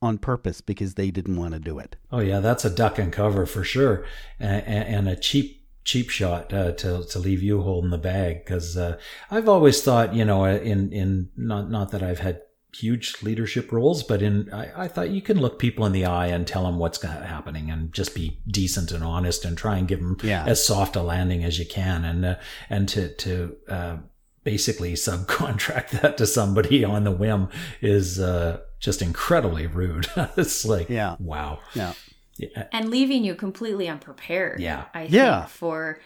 on 0.00 0.18
purpose 0.18 0.60
because 0.60 0.94
they 0.94 1.10
didn't 1.10 1.36
want 1.36 1.54
to 1.54 1.60
do 1.60 1.78
it. 1.78 1.96
Oh 2.10 2.20
yeah, 2.20 2.40
that's 2.40 2.64
a 2.64 2.70
duck 2.70 2.98
and 2.98 3.12
cover 3.12 3.46
for 3.46 3.64
sure, 3.64 4.04
and, 4.38 4.64
and 4.64 5.08
a 5.08 5.16
cheap 5.16 5.66
cheap 5.84 6.10
shot 6.10 6.52
uh, 6.52 6.72
to 6.72 7.04
to 7.04 7.18
leave 7.18 7.42
you 7.42 7.62
holding 7.62 7.90
the 7.90 7.98
bag. 7.98 8.44
Because 8.44 8.76
uh, 8.76 8.98
I've 9.30 9.48
always 9.48 9.82
thought, 9.82 10.14
you 10.14 10.24
know, 10.24 10.44
in 10.44 10.92
in 10.92 11.30
not 11.36 11.70
not 11.70 11.90
that 11.90 12.02
I've 12.02 12.20
had 12.20 12.42
huge 12.74 13.22
leadership 13.22 13.72
roles, 13.72 14.02
but 14.02 14.20
in 14.22 14.52
I, 14.52 14.84
I 14.84 14.88
thought 14.88 15.10
you 15.10 15.22
can 15.22 15.40
look 15.40 15.58
people 15.58 15.86
in 15.86 15.92
the 15.92 16.04
eye 16.04 16.26
and 16.26 16.46
tell 16.46 16.64
them 16.64 16.78
what's 16.78 17.00
happening, 17.02 17.70
and 17.70 17.92
just 17.92 18.14
be 18.14 18.38
decent 18.46 18.92
and 18.92 19.02
honest, 19.02 19.44
and 19.44 19.56
try 19.56 19.76
and 19.78 19.88
give 19.88 20.00
them 20.00 20.16
Yeah. 20.22 20.44
as 20.46 20.64
soft 20.64 20.94
a 20.96 21.02
landing 21.02 21.44
as 21.44 21.58
you 21.58 21.66
can, 21.66 22.04
and 22.04 22.24
uh, 22.24 22.34
and 22.68 22.88
to 22.90 23.08
to 23.14 23.56
uh, 23.68 23.96
basically 24.44 24.92
subcontract 25.08 25.90
that 26.00 26.16
to 26.18 26.26
somebody 26.26 26.84
on 26.84 27.04
the 27.04 27.10
whim 27.10 27.48
is 27.80 28.18
uh, 28.20 28.60
just 28.80 29.02
incredibly 29.02 29.66
rude. 29.66 30.06
it's 30.36 30.64
like, 30.64 30.88
Yeah. 30.88 31.16
wow. 31.18 31.60
Yeah. 31.74 31.94
Yeah. 32.36 32.68
and 32.72 32.88
leaving 32.88 33.24
you 33.24 33.34
completely 33.34 33.88
unprepared. 33.88 34.60
Yeah. 34.60 34.84
I 34.94 35.00
think 35.02 35.12
Yeah. 35.14 35.46
for 35.46 35.98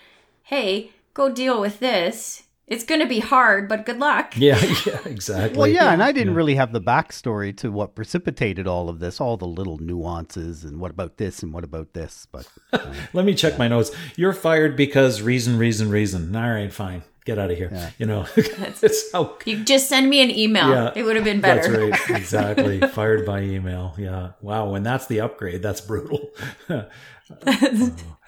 hey, 0.45 0.91
go 1.13 1.31
deal 1.31 1.61
with 1.61 1.79
this. 1.79 2.45
It's 2.73 2.85
going 2.85 3.01
to 3.01 3.07
be 3.07 3.19
hard, 3.21 3.69
but 3.69 3.85
good 3.85 3.99
luck. 3.99 4.35
Yeah, 4.43 4.59
yeah, 4.87 4.99
exactly. 5.05 5.59
Well, 5.59 5.69
yeah, 5.69 5.93
and 5.93 6.03
I 6.03 6.11
didn't 6.11 6.33
Yeah. 6.33 6.37
really 6.37 6.55
have 6.55 6.73
the 6.73 6.81
backstory 6.81 7.55
to 7.59 7.71
what 7.71 7.95
precipitated 7.95 8.67
all 8.67 8.89
of 8.89 8.99
this, 8.99 9.21
all 9.21 9.37
the 9.37 9.47
little 9.47 9.77
nuances, 9.79 10.65
and 10.65 10.81
what 10.81 10.91
about 10.91 11.19
this 11.19 11.43
and 11.43 11.53
what 11.53 11.65
about 11.65 11.93
this. 11.93 12.27
But 12.33 12.49
uh, 12.73 12.79
Let 13.13 13.25
me 13.27 13.35
check 13.35 13.59
my 13.59 13.69
notes. 13.69 13.91
You're 14.17 14.33
fired 14.33 14.75
because 14.77 15.21
reason, 15.21 15.59
reason, 15.59 15.91
reason. 15.91 16.35
All 16.35 16.51
right, 16.51 16.73
fine. 16.73 17.03
Get 17.25 17.39
out 17.39 17.51
of 17.53 17.57
here. 17.59 17.69
Yeah. 17.71 17.91
You 17.99 18.07
know, 18.07 18.27
it's 18.37 19.13
how. 19.13 19.37
You 19.45 19.63
just 19.65 19.89
send 19.89 20.09
me 20.11 20.23
an 20.23 20.31
email. 20.31 20.71
Yeah, 20.71 20.93
it 20.97 21.03
would 21.05 21.15
have 21.17 21.25
been 21.25 21.41
better. 21.41 21.91
That's 21.91 22.09
right. 22.11 22.19
Exactly. 22.19 22.81
Fired 22.81 23.25
by 23.27 23.43
email. 23.43 23.95
Yeah. 23.99 24.31
Wow. 24.41 24.71
When 24.71 24.83
that's 24.83 25.07
the 25.07 25.21
upgrade, 25.21 25.63
that's 25.63 25.81
brutal. 25.81 26.31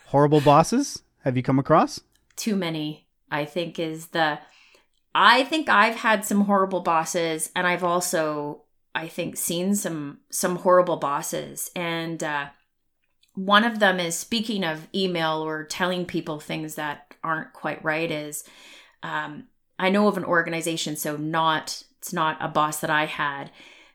horrible 0.07 0.40
bosses, 0.40 1.02
have 1.24 1.37
you 1.37 1.42
come 1.42 1.59
across? 1.59 2.00
Too 2.37 2.57
many, 2.57 3.04
I 3.35 3.44
think, 3.44 3.79
is 3.79 4.09
the. 4.09 4.38
I 5.14 5.44
think 5.44 5.68
I've 5.68 5.97
had 5.97 6.25
some 6.25 6.42
horrible 6.42 6.81
bosses, 6.81 7.51
and 7.55 7.66
I've 7.66 7.85
also, 7.85 8.62
I 8.94 9.09
think, 9.09 9.37
seen 9.37 9.75
some 9.75 10.20
some 10.31 10.57
horrible 10.57 10.97
bosses. 10.97 11.70
And 11.77 12.23
uh, 12.23 12.47
one 13.35 13.64
of 13.64 13.79
them 13.79 14.01
is 14.01 14.16
speaking 14.16 14.64
of 14.64 14.88
email 14.94 15.44
or 15.44 15.64
telling 15.64 16.07
people 16.07 16.40
things 16.40 16.77
that 16.77 17.14
aren't 17.23 17.53
quite 17.53 17.85
right. 17.85 18.11
Is 18.11 18.44
um, 19.03 19.49
I 19.79 19.90
know 19.90 20.09
of 20.09 20.16
an 20.16 20.25
organization, 20.25 20.97
so 20.97 21.16
not 21.16 21.83
it's 21.99 22.12
not 22.12 22.37
a 22.40 22.49
boss 22.49 22.81
that 22.81 22.90
I 22.90 23.07
had. 23.07 23.51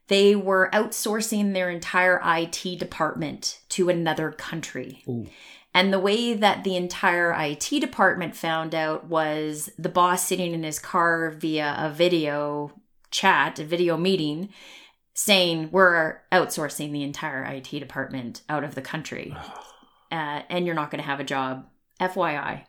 They 0.08 0.36
were 0.36 0.72
outsourcing 0.74 1.54
their 1.54 1.70
entire 1.70 2.20
IT 2.26 2.80
department 2.80 3.60
to 3.70 3.90
another 3.90 4.32
country. 4.32 5.04
Ooh. 5.08 5.28
And 5.74 5.94
the 5.94 6.00
way 6.00 6.34
that 6.34 6.64
the 6.64 6.76
entire 6.76 7.32
IT 7.38 7.70
department 7.80 8.36
found 8.36 8.74
out 8.74 9.06
was 9.06 9.70
the 9.78 9.90
boss 9.90 10.26
sitting 10.26 10.54
in 10.54 10.64
his 10.64 10.80
car 10.80 11.30
via 11.30 11.76
a 11.78 11.90
video 11.90 12.72
chat, 13.12 13.60
a 13.60 13.64
video 13.64 13.96
meeting, 13.96 14.50
saying, 15.14 15.70
We're 15.72 16.22
outsourcing 16.32 16.92
the 16.92 17.04
entire 17.04 17.44
IT 17.44 17.70
department 17.70 18.42
out 18.50 18.64
of 18.64 18.76
the 18.76 18.82
country. 18.82 19.36
Uh, 20.12 20.42
and 20.50 20.66
you're 20.66 20.76
not 20.76 20.90
going 20.90 21.02
to 21.04 21.08
have 21.08 21.20
a 21.20 21.24
job, 21.26 21.68
FYI. 22.00 22.64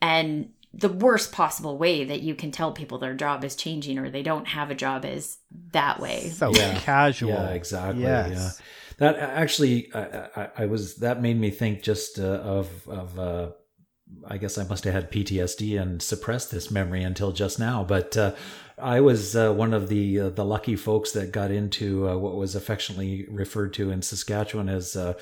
And 0.00 0.50
the 0.72 0.88
worst 0.88 1.32
possible 1.32 1.76
way 1.76 2.04
that 2.04 2.22
you 2.22 2.34
can 2.34 2.50
tell 2.50 2.72
people 2.72 2.98
their 2.98 3.14
job 3.14 3.44
is 3.44 3.54
changing 3.54 3.98
or 3.98 4.08
they 4.08 4.22
don't 4.22 4.48
have 4.48 4.70
a 4.70 4.74
job 4.74 5.04
is 5.04 5.36
that 5.72 6.00
way. 6.00 6.30
So 6.30 6.50
Yeah. 6.50 6.78
casual. 6.80 7.30
Yeah, 7.30 7.50
exactly. 7.50 8.02
Yes. 8.02 8.30
Yeah, 8.30 8.64
that 9.02 9.16
actually, 9.18 9.92
I, 9.92 10.28
I, 10.36 10.48
I 10.58 10.66
was 10.66 10.96
that 10.96 11.20
made 11.20 11.38
me 11.38 11.50
think 11.50 11.82
just 11.82 12.20
uh, 12.20 12.22
of 12.22 12.88
of 12.88 13.18
uh, 13.18 13.50
I 14.28 14.38
guess 14.38 14.58
I 14.58 14.64
must 14.64 14.84
have 14.84 14.94
had 14.94 15.10
PTSD 15.10 15.80
and 15.80 16.00
suppressed 16.00 16.52
this 16.52 16.70
memory 16.70 17.02
until 17.02 17.32
just 17.32 17.58
now. 17.58 17.82
But 17.82 18.16
uh, 18.16 18.34
I 18.78 19.00
was 19.00 19.34
uh, 19.34 19.52
one 19.52 19.74
of 19.74 19.88
the 19.88 20.20
uh, 20.20 20.28
the 20.30 20.44
lucky 20.44 20.76
folks 20.76 21.12
that 21.12 21.32
got 21.32 21.50
into 21.50 22.08
uh, 22.08 22.16
what 22.16 22.36
was 22.36 22.54
affectionately 22.54 23.26
referred 23.28 23.74
to 23.74 23.90
in 23.90 24.02
Saskatchewan 24.02 24.68
as 24.68 24.94
uh, 24.94 25.14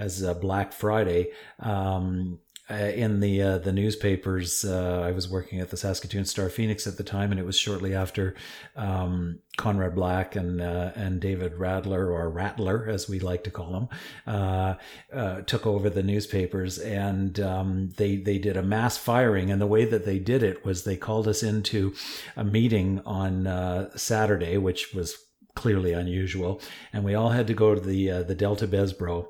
as 0.00 0.22
Black 0.40 0.72
Friday. 0.72 1.28
Um, 1.60 2.40
uh, 2.70 2.74
in 2.74 3.20
the 3.20 3.40
uh, 3.40 3.58
the 3.58 3.72
newspapers. 3.72 4.64
Uh, 4.64 5.00
I 5.00 5.12
was 5.12 5.28
working 5.28 5.60
at 5.60 5.70
the 5.70 5.76
Saskatoon 5.76 6.26
Star 6.26 6.48
Phoenix 6.50 6.86
at 6.86 6.96
the 6.98 7.04
time, 7.04 7.30
and 7.30 7.40
it 7.40 7.46
was 7.46 7.58
shortly 7.58 7.94
after 7.94 8.34
um, 8.76 9.38
Conrad 9.56 9.94
Black 9.94 10.36
and 10.36 10.60
uh, 10.60 10.92
and 10.94 11.20
David 11.20 11.54
Radler 11.54 12.08
or 12.08 12.28
Rattler, 12.28 12.86
as 12.88 13.08
we 13.08 13.20
like 13.20 13.44
to 13.44 13.50
call 13.50 13.74
him, 13.74 13.88
uh, 14.26 14.74
uh, 15.12 15.40
took 15.42 15.66
over 15.66 15.88
the 15.88 16.02
newspapers, 16.02 16.78
and 16.78 17.40
um, 17.40 17.90
they 17.96 18.16
they 18.16 18.38
did 18.38 18.56
a 18.56 18.62
mass 18.62 18.98
firing. 18.98 19.50
And 19.50 19.60
the 19.60 19.66
way 19.66 19.86
that 19.86 20.04
they 20.04 20.18
did 20.18 20.42
it 20.42 20.64
was 20.64 20.84
they 20.84 20.96
called 20.96 21.26
us 21.26 21.42
into 21.42 21.94
a 22.36 22.44
meeting 22.44 23.00
on 23.06 23.90
Saturday, 23.96 24.58
which 24.58 24.92
was 24.92 25.16
clearly 25.54 25.92
unusual, 25.92 26.60
and 26.92 27.02
we 27.02 27.14
all 27.14 27.30
had 27.30 27.46
to 27.46 27.54
go 27.54 27.74
to 27.74 27.80
the 27.80 28.22
the 28.24 28.34
Delta 28.34 28.66
Bessborough 28.66 29.28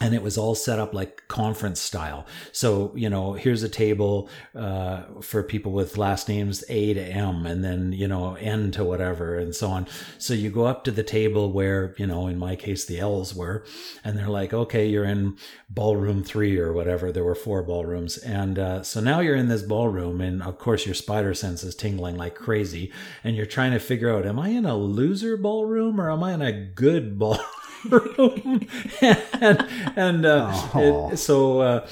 and 0.00 0.12
it 0.12 0.22
was 0.22 0.36
all 0.36 0.54
set 0.54 0.78
up 0.78 0.92
like 0.92 1.26
conference 1.28 1.80
style. 1.80 2.26
So, 2.52 2.92
you 2.96 3.08
know, 3.08 3.34
here's 3.34 3.62
a 3.62 3.68
table 3.68 4.28
uh, 4.54 5.04
for 5.22 5.42
people 5.42 5.72
with 5.72 5.96
last 5.96 6.28
names 6.28 6.64
A 6.68 6.94
to 6.94 7.00
M 7.00 7.46
and 7.46 7.64
then, 7.64 7.92
you 7.92 8.08
know, 8.08 8.34
N 8.34 8.72
to 8.72 8.84
whatever 8.84 9.38
and 9.38 9.54
so 9.54 9.68
on. 9.68 9.86
So 10.18 10.34
you 10.34 10.50
go 10.50 10.64
up 10.64 10.82
to 10.84 10.90
the 10.90 11.04
table 11.04 11.52
where, 11.52 11.94
you 11.96 12.06
know, 12.06 12.26
in 12.26 12.38
my 12.38 12.56
case, 12.56 12.84
the 12.84 12.98
L's 12.98 13.34
were, 13.34 13.64
and 14.02 14.18
they're 14.18 14.28
like, 14.28 14.52
okay, 14.52 14.86
you're 14.86 15.04
in 15.04 15.38
ballroom 15.70 16.24
three 16.24 16.58
or 16.58 16.72
whatever. 16.72 17.12
There 17.12 17.24
were 17.24 17.34
four 17.36 17.62
ballrooms. 17.62 18.18
And 18.18 18.58
uh, 18.58 18.82
so 18.82 19.00
now 19.00 19.20
you're 19.20 19.36
in 19.36 19.48
this 19.48 19.62
ballroom, 19.62 20.20
and 20.20 20.42
of 20.42 20.58
course, 20.58 20.86
your 20.86 20.94
spider 20.94 21.34
sense 21.34 21.62
is 21.62 21.74
tingling 21.74 22.16
like 22.16 22.34
crazy. 22.34 22.92
And 23.22 23.36
you're 23.36 23.46
trying 23.46 23.72
to 23.72 23.78
figure 23.78 24.14
out, 24.14 24.26
am 24.26 24.40
I 24.40 24.48
in 24.48 24.64
a 24.66 24.76
loser 24.76 25.36
ballroom 25.36 26.00
or 26.00 26.10
am 26.10 26.24
I 26.24 26.34
in 26.34 26.42
a 26.42 26.52
good 26.52 27.18
ballroom? 27.18 27.46
Room, 27.84 28.66
and, 29.00 29.68
and 29.96 30.26
uh, 30.26 30.70
it, 30.74 31.16
so 31.18 31.60
uh, 31.60 31.86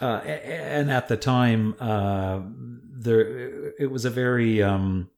uh, 0.00 0.20
and 0.24 0.90
at 0.90 1.08
the 1.08 1.16
time 1.16 1.74
uh, 1.80 2.40
there 2.92 3.72
it 3.78 3.90
was 3.90 4.04
a 4.04 4.10
very 4.10 4.62
um, 4.62 5.10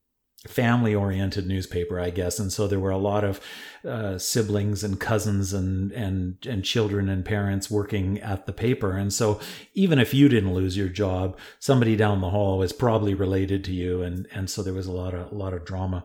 family 0.47 0.95
oriented 0.95 1.47
newspaper, 1.47 2.01
I 2.01 2.11
guess, 2.11 2.39
and 2.39 2.53
so 2.53 2.67
there 2.67 2.81
were 2.81 2.91
a 2.91 2.99
lot 2.99 3.23
of 3.23 3.41
uh, 3.87 4.19
siblings 4.19 4.83
and 4.83 4.99
cousins 4.99 5.53
and 5.53 5.93
and 5.93 6.37
and 6.47 6.65
children 6.65 7.09
and 7.09 7.25
parents 7.25 7.71
working 7.71 8.19
at 8.21 8.47
the 8.47 8.53
paper, 8.53 8.97
and 8.97 9.13
so 9.13 9.41
even 9.75 9.99
if 9.99 10.13
you 10.13 10.29
didn't 10.29 10.55
lose 10.55 10.77
your 10.77 10.89
job, 10.89 11.39
somebody 11.59 11.97
down 11.97 12.21
the 12.21 12.31
hall 12.31 12.59
was 12.59 12.73
probably 12.73 13.15
related 13.15 13.65
to 13.65 13.73
you, 13.73 14.03
and 14.03 14.27
and 14.33 14.51
so 14.51 14.63
there 14.63 14.75
was 14.75 14.87
a 14.87 14.93
lot 14.93 15.15
of 15.15 15.31
a 15.31 15.35
lot 15.35 15.55
of 15.55 15.65
drama, 15.65 16.05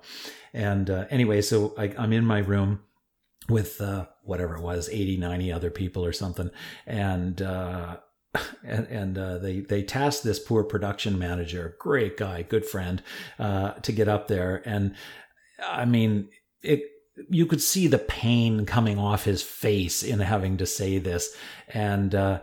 and 0.53 0.89
uh, 0.89 1.05
anyway, 1.09 1.41
so 1.41 1.73
I, 1.77 1.93
I'm 1.97 2.13
in 2.13 2.25
my 2.25 2.39
room 2.39 2.81
with 3.49 3.79
uh, 3.81 4.05
whatever 4.23 4.55
it 4.55 4.61
was 4.61 4.89
80 4.89 5.17
90 5.17 5.51
other 5.51 5.69
people 5.69 6.05
or 6.05 6.13
something. 6.13 6.49
And 6.85 7.41
uh, 7.41 7.97
and, 8.63 8.87
and 8.87 9.17
uh, 9.17 9.37
they 9.37 9.61
they 9.61 9.83
tasked 9.83 10.23
this 10.23 10.39
poor 10.39 10.63
production 10.63 11.17
manager 11.17 11.75
great 11.79 12.17
guy 12.17 12.41
good 12.41 12.65
friend 12.65 13.01
uh, 13.39 13.73
to 13.73 13.91
get 13.91 14.07
up 14.07 14.27
there. 14.27 14.61
And 14.65 14.95
i 15.67 15.85
mean 15.85 16.29
it 16.61 16.83
you 17.29 17.45
could 17.45 17.61
see 17.61 17.87
the 17.87 17.97
pain 17.97 18.65
coming 18.65 18.99
off 18.99 19.23
his 19.23 19.41
face 19.41 20.03
in 20.03 20.19
having 20.19 20.57
to 20.57 20.65
say 20.65 20.99
this. 20.99 21.35
And 21.67 22.13
uh, 22.13 22.41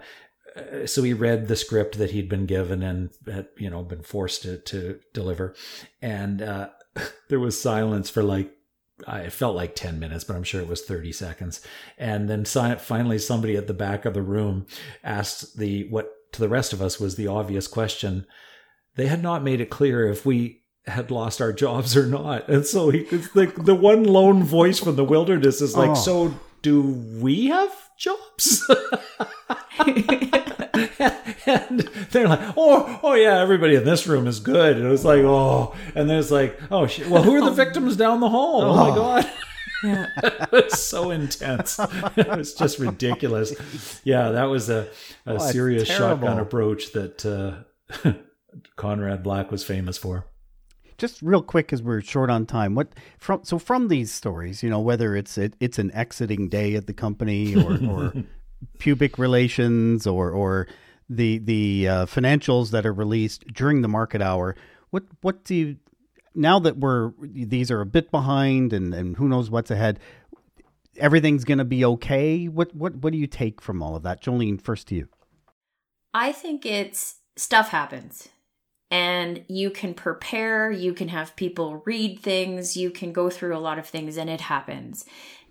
so 0.86 1.02
he 1.02 1.12
read 1.12 1.48
the 1.48 1.56
script 1.56 1.98
that 1.98 2.10
he'd 2.10 2.28
been 2.28 2.46
given 2.46 2.82
and 2.82 3.10
had, 3.26 3.48
you 3.56 3.70
know 3.70 3.82
been 3.82 4.02
forced 4.02 4.42
to, 4.42 4.58
to 4.58 5.00
deliver. 5.12 5.54
And 6.02 6.42
uh, 6.42 6.70
there 7.28 7.40
was 7.40 7.60
silence 7.60 8.10
for 8.10 8.22
like 8.22 8.52
it 9.08 9.32
felt 9.32 9.56
like 9.56 9.74
10 9.74 9.98
minutes, 9.98 10.24
but 10.24 10.36
I'm 10.36 10.44
sure 10.44 10.60
it 10.60 10.68
was 10.68 10.82
30 10.82 11.12
seconds. 11.12 11.60
And 11.98 12.28
then 12.28 12.44
finally, 12.44 13.18
somebody 13.18 13.56
at 13.56 13.66
the 13.66 13.74
back 13.74 14.04
of 14.04 14.14
the 14.14 14.22
room 14.22 14.66
asked 15.02 15.58
the 15.58 15.88
what 15.88 16.10
to 16.32 16.40
the 16.40 16.48
rest 16.48 16.72
of 16.72 16.82
us 16.82 17.00
was 17.00 17.16
the 17.16 17.26
obvious 17.26 17.66
question. 17.66 18.26
They 18.96 19.06
had 19.06 19.22
not 19.22 19.42
made 19.42 19.60
it 19.60 19.70
clear 19.70 20.08
if 20.08 20.24
we 20.24 20.62
had 20.86 21.10
lost 21.10 21.40
our 21.40 21.52
jobs 21.52 21.96
or 21.96 22.06
not. 22.06 22.48
And 22.48 22.66
so 22.66 22.90
he, 22.90 23.00
it's 23.10 23.34
like 23.34 23.64
the 23.64 23.74
one 23.74 24.04
lone 24.04 24.42
voice 24.42 24.78
from 24.78 24.96
the 24.96 25.04
wilderness 25.04 25.60
is 25.60 25.76
like, 25.76 25.90
oh. 25.90 25.94
so 25.94 26.34
do 26.62 26.82
we 27.20 27.46
have 27.46 27.72
jobs? 27.98 28.64
and 31.46 31.80
they're 32.10 32.28
like, 32.28 32.54
oh, 32.56 33.00
oh 33.02 33.14
yeah, 33.14 33.40
everybody 33.40 33.74
in 33.74 33.84
this 33.84 34.06
room 34.06 34.26
is 34.26 34.40
good. 34.40 34.76
And 34.76 34.86
it 34.86 34.90
was 34.90 35.04
like, 35.04 35.20
oh, 35.20 35.74
and 35.94 36.08
there's 36.08 36.30
like, 36.30 36.58
oh 36.70 36.86
shit. 36.86 37.08
Well, 37.08 37.22
who 37.22 37.34
are 37.36 37.44
the 37.44 37.50
victims 37.64 37.96
down 37.96 38.20
the 38.20 38.28
hall? 38.28 38.62
Oh, 38.62 38.70
oh 38.70 38.76
my 38.76 38.94
god. 38.94 39.32
Yeah. 39.82 40.06
it 40.22 40.52
was 40.52 40.82
so 40.82 41.10
intense. 41.10 41.78
it 42.16 42.28
was 42.28 42.54
just 42.54 42.78
ridiculous. 42.78 44.00
Yeah, 44.04 44.30
that 44.30 44.44
was 44.44 44.70
a, 44.70 44.88
a 45.26 45.34
oh, 45.34 45.38
serious 45.38 45.88
shotgun 45.88 46.38
approach 46.38 46.92
that 46.92 47.24
uh, 47.26 48.12
Conrad 48.76 49.22
Black 49.22 49.50
was 49.50 49.64
famous 49.64 49.98
for 49.98 50.26
just 50.96 51.20
real 51.22 51.42
quick 51.42 51.66
because 51.66 51.82
we're 51.82 52.00
short 52.00 52.30
on 52.30 52.46
time 52.46 52.76
what 52.76 52.86
from 53.18 53.42
so 53.42 53.58
from 53.58 53.88
these 53.88 54.12
stories 54.12 54.62
you 54.62 54.70
know 54.70 54.78
whether 54.78 55.16
it's 55.16 55.36
it, 55.36 55.54
it's 55.58 55.76
an 55.78 55.90
exiting 55.90 56.48
day 56.48 56.76
at 56.76 56.86
the 56.86 56.92
company 56.92 57.56
or, 57.56 57.84
or 57.84 58.12
pubic 58.78 59.18
relations 59.18 60.06
or 60.06 60.30
or 60.30 60.68
the 61.08 61.38
the 61.38 61.88
uh, 61.88 62.06
financials 62.06 62.70
that 62.70 62.86
are 62.86 62.92
released 62.92 63.46
during 63.52 63.82
the 63.82 63.88
market 63.88 64.22
hour. 64.22 64.56
What 64.90 65.04
what 65.20 65.44
do 65.44 65.54
you 65.54 65.76
now 66.34 66.58
that 66.60 66.78
we're 66.78 67.12
these 67.20 67.70
are 67.70 67.80
a 67.80 67.86
bit 67.86 68.10
behind 68.10 68.72
and 68.72 68.94
and 68.94 69.16
who 69.16 69.28
knows 69.28 69.50
what's 69.50 69.70
ahead? 69.70 70.00
Everything's 70.96 71.44
going 71.44 71.58
to 71.58 71.64
be 71.64 71.84
okay. 71.84 72.46
What 72.46 72.74
what 72.74 72.96
what 72.96 73.12
do 73.12 73.18
you 73.18 73.26
take 73.26 73.60
from 73.60 73.82
all 73.82 73.96
of 73.96 74.02
that, 74.02 74.22
Jolene? 74.22 74.60
First 74.60 74.88
to 74.88 74.94
you. 74.94 75.08
I 76.12 76.32
think 76.32 76.64
it's 76.64 77.16
stuff 77.36 77.70
happens 77.70 78.28
and 78.94 79.44
you 79.48 79.70
can 79.70 79.92
prepare, 79.92 80.70
you 80.70 80.94
can 80.94 81.08
have 81.08 81.34
people 81.34 81.82
read 81.84 82.20
things, 82.20 82.76
you 82.76 82.90
can 82.90 83.12
go 83.12 83.28
through 83.28 83.56
a 83.56 83.58
lot 83.58 83.76
of 83.76 83.88
things, 83.88 84.16
and 84.16 84.30
it 84.30 84.42
happens. 84.42 85.04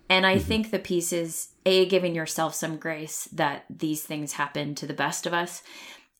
And 0.09 0.25
I 0.25 0.35
mm-hmm. 0.35 0.45
think 0.45 0.71
the 0.71 0.79
piece 0.79 1.13
is 1.13 1.49
A, 1.65 1.85
giving 1.85 2.13
yourself 2.15 2.53
some 2.55 2.77
grace 2.77 3.27
that 3.33 3.65
these 3.69 4.03
things 4.03 4.33
happen 4.33 4.75
to 4.75 4.85
the 4.85 4.93
best 4.93 5.25
of 5.25 5.33
us, 5.33 5.63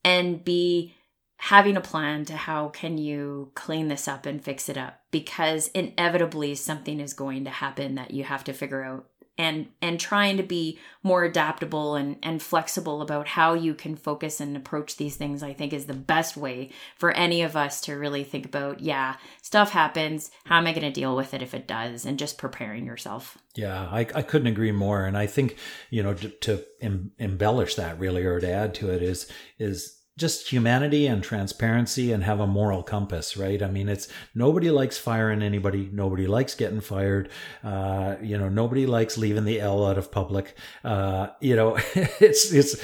and 0.03 0.43
B, 0.43 0.95
having 1.37 1.75
a 1.75 1.81
plan 1.81 2.23
to 2.23 2.37
how 2.37 2.69
can 2.69 2.97
you 2.97 3.51
clean 3.53 3.89
this 3.89 4.07
up 4.07 4.25
and 4.25 4.41
fix 4.41 4.69
it 4.69 4.77
up 4.77 5.01
because 5.11 5.67
inevitably 5.69 6.55
something 6.55 7.01
is 7.01 7.13
going 7.13 7.43
to 7.43 7.49
happen 7.49 7.95
that 7.95 8.11
you 8.11 8.23
have 8.23 8.45
to 8.45 8.53
figure 8.53 8.81
out 8.81 9.05
and 9.37 9.67
and 9.81 9.99
trying 9.99 10.37
to 10.37 10.43
be 10.43 10.79
more 11.01 11.23
adaptable 11.23 11.95
and 11.95 12.17
and 12.21 12.41
flexible 12.41 13.01
about 13.01 13.27
how 13.27 13.53
you 13.53 13.73
can 13.73 13.95
focus 13.95 14.39
and 14.39 14.55
approach 14.55 14.97
these 14.97 15.15
things 15.15 15.41
i 15.41 15.51
think 15.53 15.73
is 15.73 15.85
the 15.85 15.93
best 15.93 16.37
way 16.37 16.69
for 16.95 17.11
any 17.11 17.41
of 17.41 17.55
us 17.55 17.81
to 17.81 17.93
really 17.93 18.23
think 18.23 18.45
about 18.45 18.79
yeah 18.79 19.15
stuff 19.41 19.71
happens. 19.71 20.31
How 20.45 20.57
am 20.57 20.67
i 20.67 20.71
going 20.71 20.81
to 20.81 20.91
deal 20.91 21.15
with 21.15 21.33
it 21.33 21.41
if 21.41 21.53
it 21.53 21.67
does? 21.67 22.05
And 22.05 22.17
just 22.17 22.37
preparing 22.37 22.85
yourself. 22.85 23.37
Yeah 23.55 23.87
i, 23.91 23.99
I 23.99 24.21
couldn't 24.21 24.47
agree 24.47 24.71
more. 24.71 25.05
And 25.05 25.17
i 25.17 25.25
think 25.25 25.57
you 25.89 26.03
know 26.03 26.13
to, 26.13 26.29
to 26.29 26.63
em- 26.81 27.11
embellish 27.17 27.75
that 27.75 27.99
really 27.99 28.23
or 28.23 28.39
to 28.39 28.49
add 28.49 28.73
to 28.75 28.91
it 28.91 29.01
is 29.01 29.29
is 29.57 29.99
just 30.15 30.51
humanity 30.51 31.07
and 31.07 31.23
transparency 31.23 32.11
and 32.11 32.23
have 32.23 32.39
a 32.39 32.45
moral 32.45 32.83
compass, 32.83 33.35
right? 33.35 33.63
I 33.63 33.67
mean, 33.67 33.89
it's 33.89 34.07
nobody 34.35 34.69
likes 34.69 34.95
firing 34.95 35.41
anybody. 35.41 35.89
Nobody 35.91 36.27
likes 36.27 36.53
getting 36.53 36.81
fired. 36.81 37.29
Uh, 37.63 38.15
you 38.21 38.37
know, 38.37 38.47
nobody 38.47 38.85
likes 38.85 39.17
leaving 39.17 39.45
the 39.45 39.59
L 39.59 39.83
out 39.83 39.97
of 39.97 40.11
public. 40.11 40.55
Uh, 40.83 41.29
you 41.41 41.55
know, 41.55 41.77
it's, 41.95 42.51
it's 42.51 42.75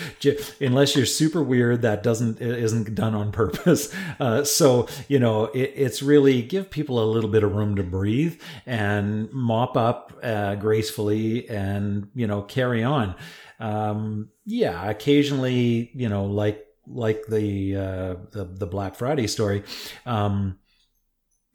unless 0.59 0.95
you're 0.95 1.05
super 1.05 1.43
weird, 1.43 1.83
that 1.83 2.01
doesn't, 2.01 2.41
isn't 2.41 2.95
done 2.95 3.15
on 3.15 3.31
purpose. 3.31 3.93
Uh, 4.19 4.43
so, 4.43 4.87
you 5.07 5.19
know, 5.19 5.45
it, 5.45 5.71
it's 5.75 6.01
really 6.01 6.41
give 6.41 6.69
people 6.69 7.01
a 7.01 7.05
little 7.05 7.29
bit 7.29 7.43
of 7.43 7.53
room 7.53 7.75
to 7.75 7.83
breathe 7.83 8.39
and 8.65 9.31
mop 9.31 9.77
up, 9.77 10.17
uh, 10.23 10.55
gracefully 10.55 11.47
and, 11.47 12.09
you 12.15 12.27
know, 12.27 12.41
carry 12.41 12.83
on. 12.83 13.15
Um, 13.59 14.29
yeah, 14.45 14.89
occasionally, 14.89 15.91
you 15.93 16.09
know, 16.09 16.25
like, 16.25 16.65
like 16.89 17.25
the 17.27 17.75
uh, 17.75 18.15
the, 18.31 18.45
the 18.45 18.67
Black 18.67 18.95
Friday 18.95 19.27
story, 19.27 19.63
um, 20.05 20.57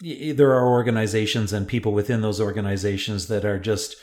there 0.00 0.52
are 0.52 0.68
organizations 0.68 1.52
and 1.52 1.66
people 1.66 1.92
within 1.92 2.20
those 2.20 2.40
organizations 2.40 3.28
that 3.28 3.44
are 3.44 3.58
just 3.58 3.96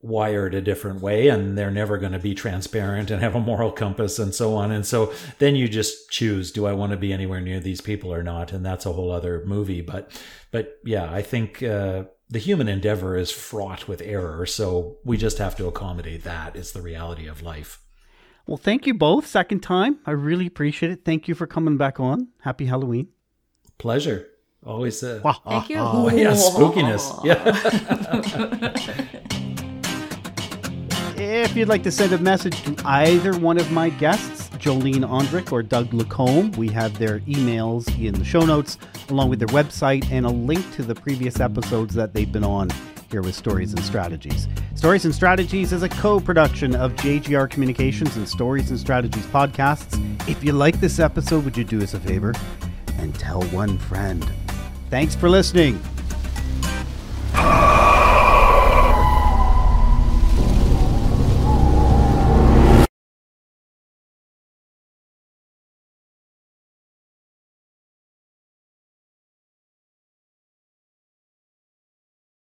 wired 0.00 0.54
a 0.54 0.60
different 0.60 1.00
way 1.00 1.28
and 1.28 1.56
they're 1.56 1.70
never 1.70 1.98
going 1.98 2.12
to 2.12 2.18
be 2.18 2.34
transparent 2.34 3.10
and 3.10 3.22
have 3.22 3.34
a 3.34 3.40
moral 3.40 3.72
compass 3.72 4.18
and 4.18 4.34
so 4.34 4.54
on. 4.54 4.70
And 4.70 4.86
so 4.86 5.12
then 5.38 5.56
you 5.56 5.68
just 5.68 6.10
choose 6.10 6.52
do 6.52 6.66
i 6.66 6.72
want 6.72 6.92
to 6.92 6.98
be 6.98 7.12
anywhere 7.12 7.40
near 7.40 7.60
these 7.60 7.80
people 7.80 8.12
or 8.12 8.22
not? 8.22 8.52
And 8.52 8.64
that's 8.64 8.86
a 8.86 8.92
whole 8.92 9.10
other 9.10 9.42
movie. 9.46 9.80
But 9.80 10.10
but 10.52 10.76
yeah 10.84 11.10
i 11.12 11.22
think 11.22 11.62
uh, 11.62 12.04
the 12.28 12.38
human 12.38 12.68
endeavor 12.68 13.16
is 13.16 13.30
fraught 13.30 13.88
with 13.88 14.02
error. 14.02 14.46
So 14.46 14.98
we 15.04 15.16
just 15.16 15.38
have 15.38 15.56
to 15.56 15.66
accommodate 15.66 16.24
that 16.24 16.56
it's 16.56 16.72
the 16.72 16.82
reality 16.82 17.26
of 17.26 17.42
life 17.42 17.80
Well, 18.46 18.56
thank 18.56 18.86
you 18.86 18.94
both. 18.94 19.26
Second 19.26 19.60
time. 19.60 19.98
I 20.06 20.12
really 20.12 20.46
appreciate 20.46 20.92
it. 20.92 21.04
Thank 21.04 21.26
you 21.28 21.34
for 21.34 21.46
coming 21.46 21.76
back 21.76 21.98
on. 21.98 22.28
Happy 22.42 22.66
Halloween. 22.66 23.08
Pleasure. 23.78 24.28
Always 24.64 25.02
uh, 25.02 25.20
Wow. 25.24 25.40
Thank 25.46 25.68
you. 25.70 25.76
oh, 25.78 26.08
yeah, 26.14 26.32
spookiness. 26.32 27.24
Yeah. 27.24 28.66
If 31.18 31.56
you'd 31.56 31.68
like 31.68 31.82
to 31.84 31.90
send 31.90 32.12
a 32.12 32.18
message 32.18 32.62
to 32.64 32.76
either 32.84 33.36
one 33.38 33.58
of 33.58 33.70
my 33.72 33.88
guests, 33.88 34.48
Jolene 34.58 35.04
Ondrick 35.08 35.50
or 35.50 35.62
Doug 35.62 35.92
Lacombe, 35.94 36.52
we 36.52 36.68
have 36.68 36.98
their 36.98 37.20
emails 37.20 37.88
in 38.04 38.14
the 38.14 38.24
show 38.24 38.40
notes, 38.44 38.78
along 39.08 39.30
with 39.30 39.38
their 39.38 39.48
website 39.48 40.10
and 40.10 40.26
a 40.26 40.30
link 40.30 40.70
to 40.74 40.82
the 40.82 40.94
previous 40.94 41.40
episodes 41.40 41.94
that 41.94 42.12
they've 42.12 42.30
been 42.30 42.44
on 42.44 42.68
here 43.10 43.22
with 43.22 43.34
Stories 43.34 43.72
and 43.72 43.82
Strategies. 43.84 44.48
Stories 44.74 45.04
and 45.04 45.14
Strategies 45.14 45.72
is 45.72 45.82
a 45.82 45.88
co 45.88 46.20
production 46.20 46.74
of 46.74 46.94
JGR 46.96 47.48
Communications 47.48 48.16
and 48.16 48.28
Stories 48.28 48.70
and 48.70 48.78
Strategies 48.78 49.26
podcasts. 49.26 49.96
If 50.28 50.42
you 50.42 50.52
like 50.52 50.80
this 50.80 50.98
episode, 50.98 51.44
would 51.44 51.56
you 51.56 51.64
do 51.64 51.82
us 51.82 51.94
a 51.94 52.00
favor 52.00 52.34
and 52.98 53.14
tell 53.14 53.42
one 53.44 53.78
friend? 53.78 54.28
Thanks 54.90 55.14
for 55.14 55.28
listening. 55.28 55.80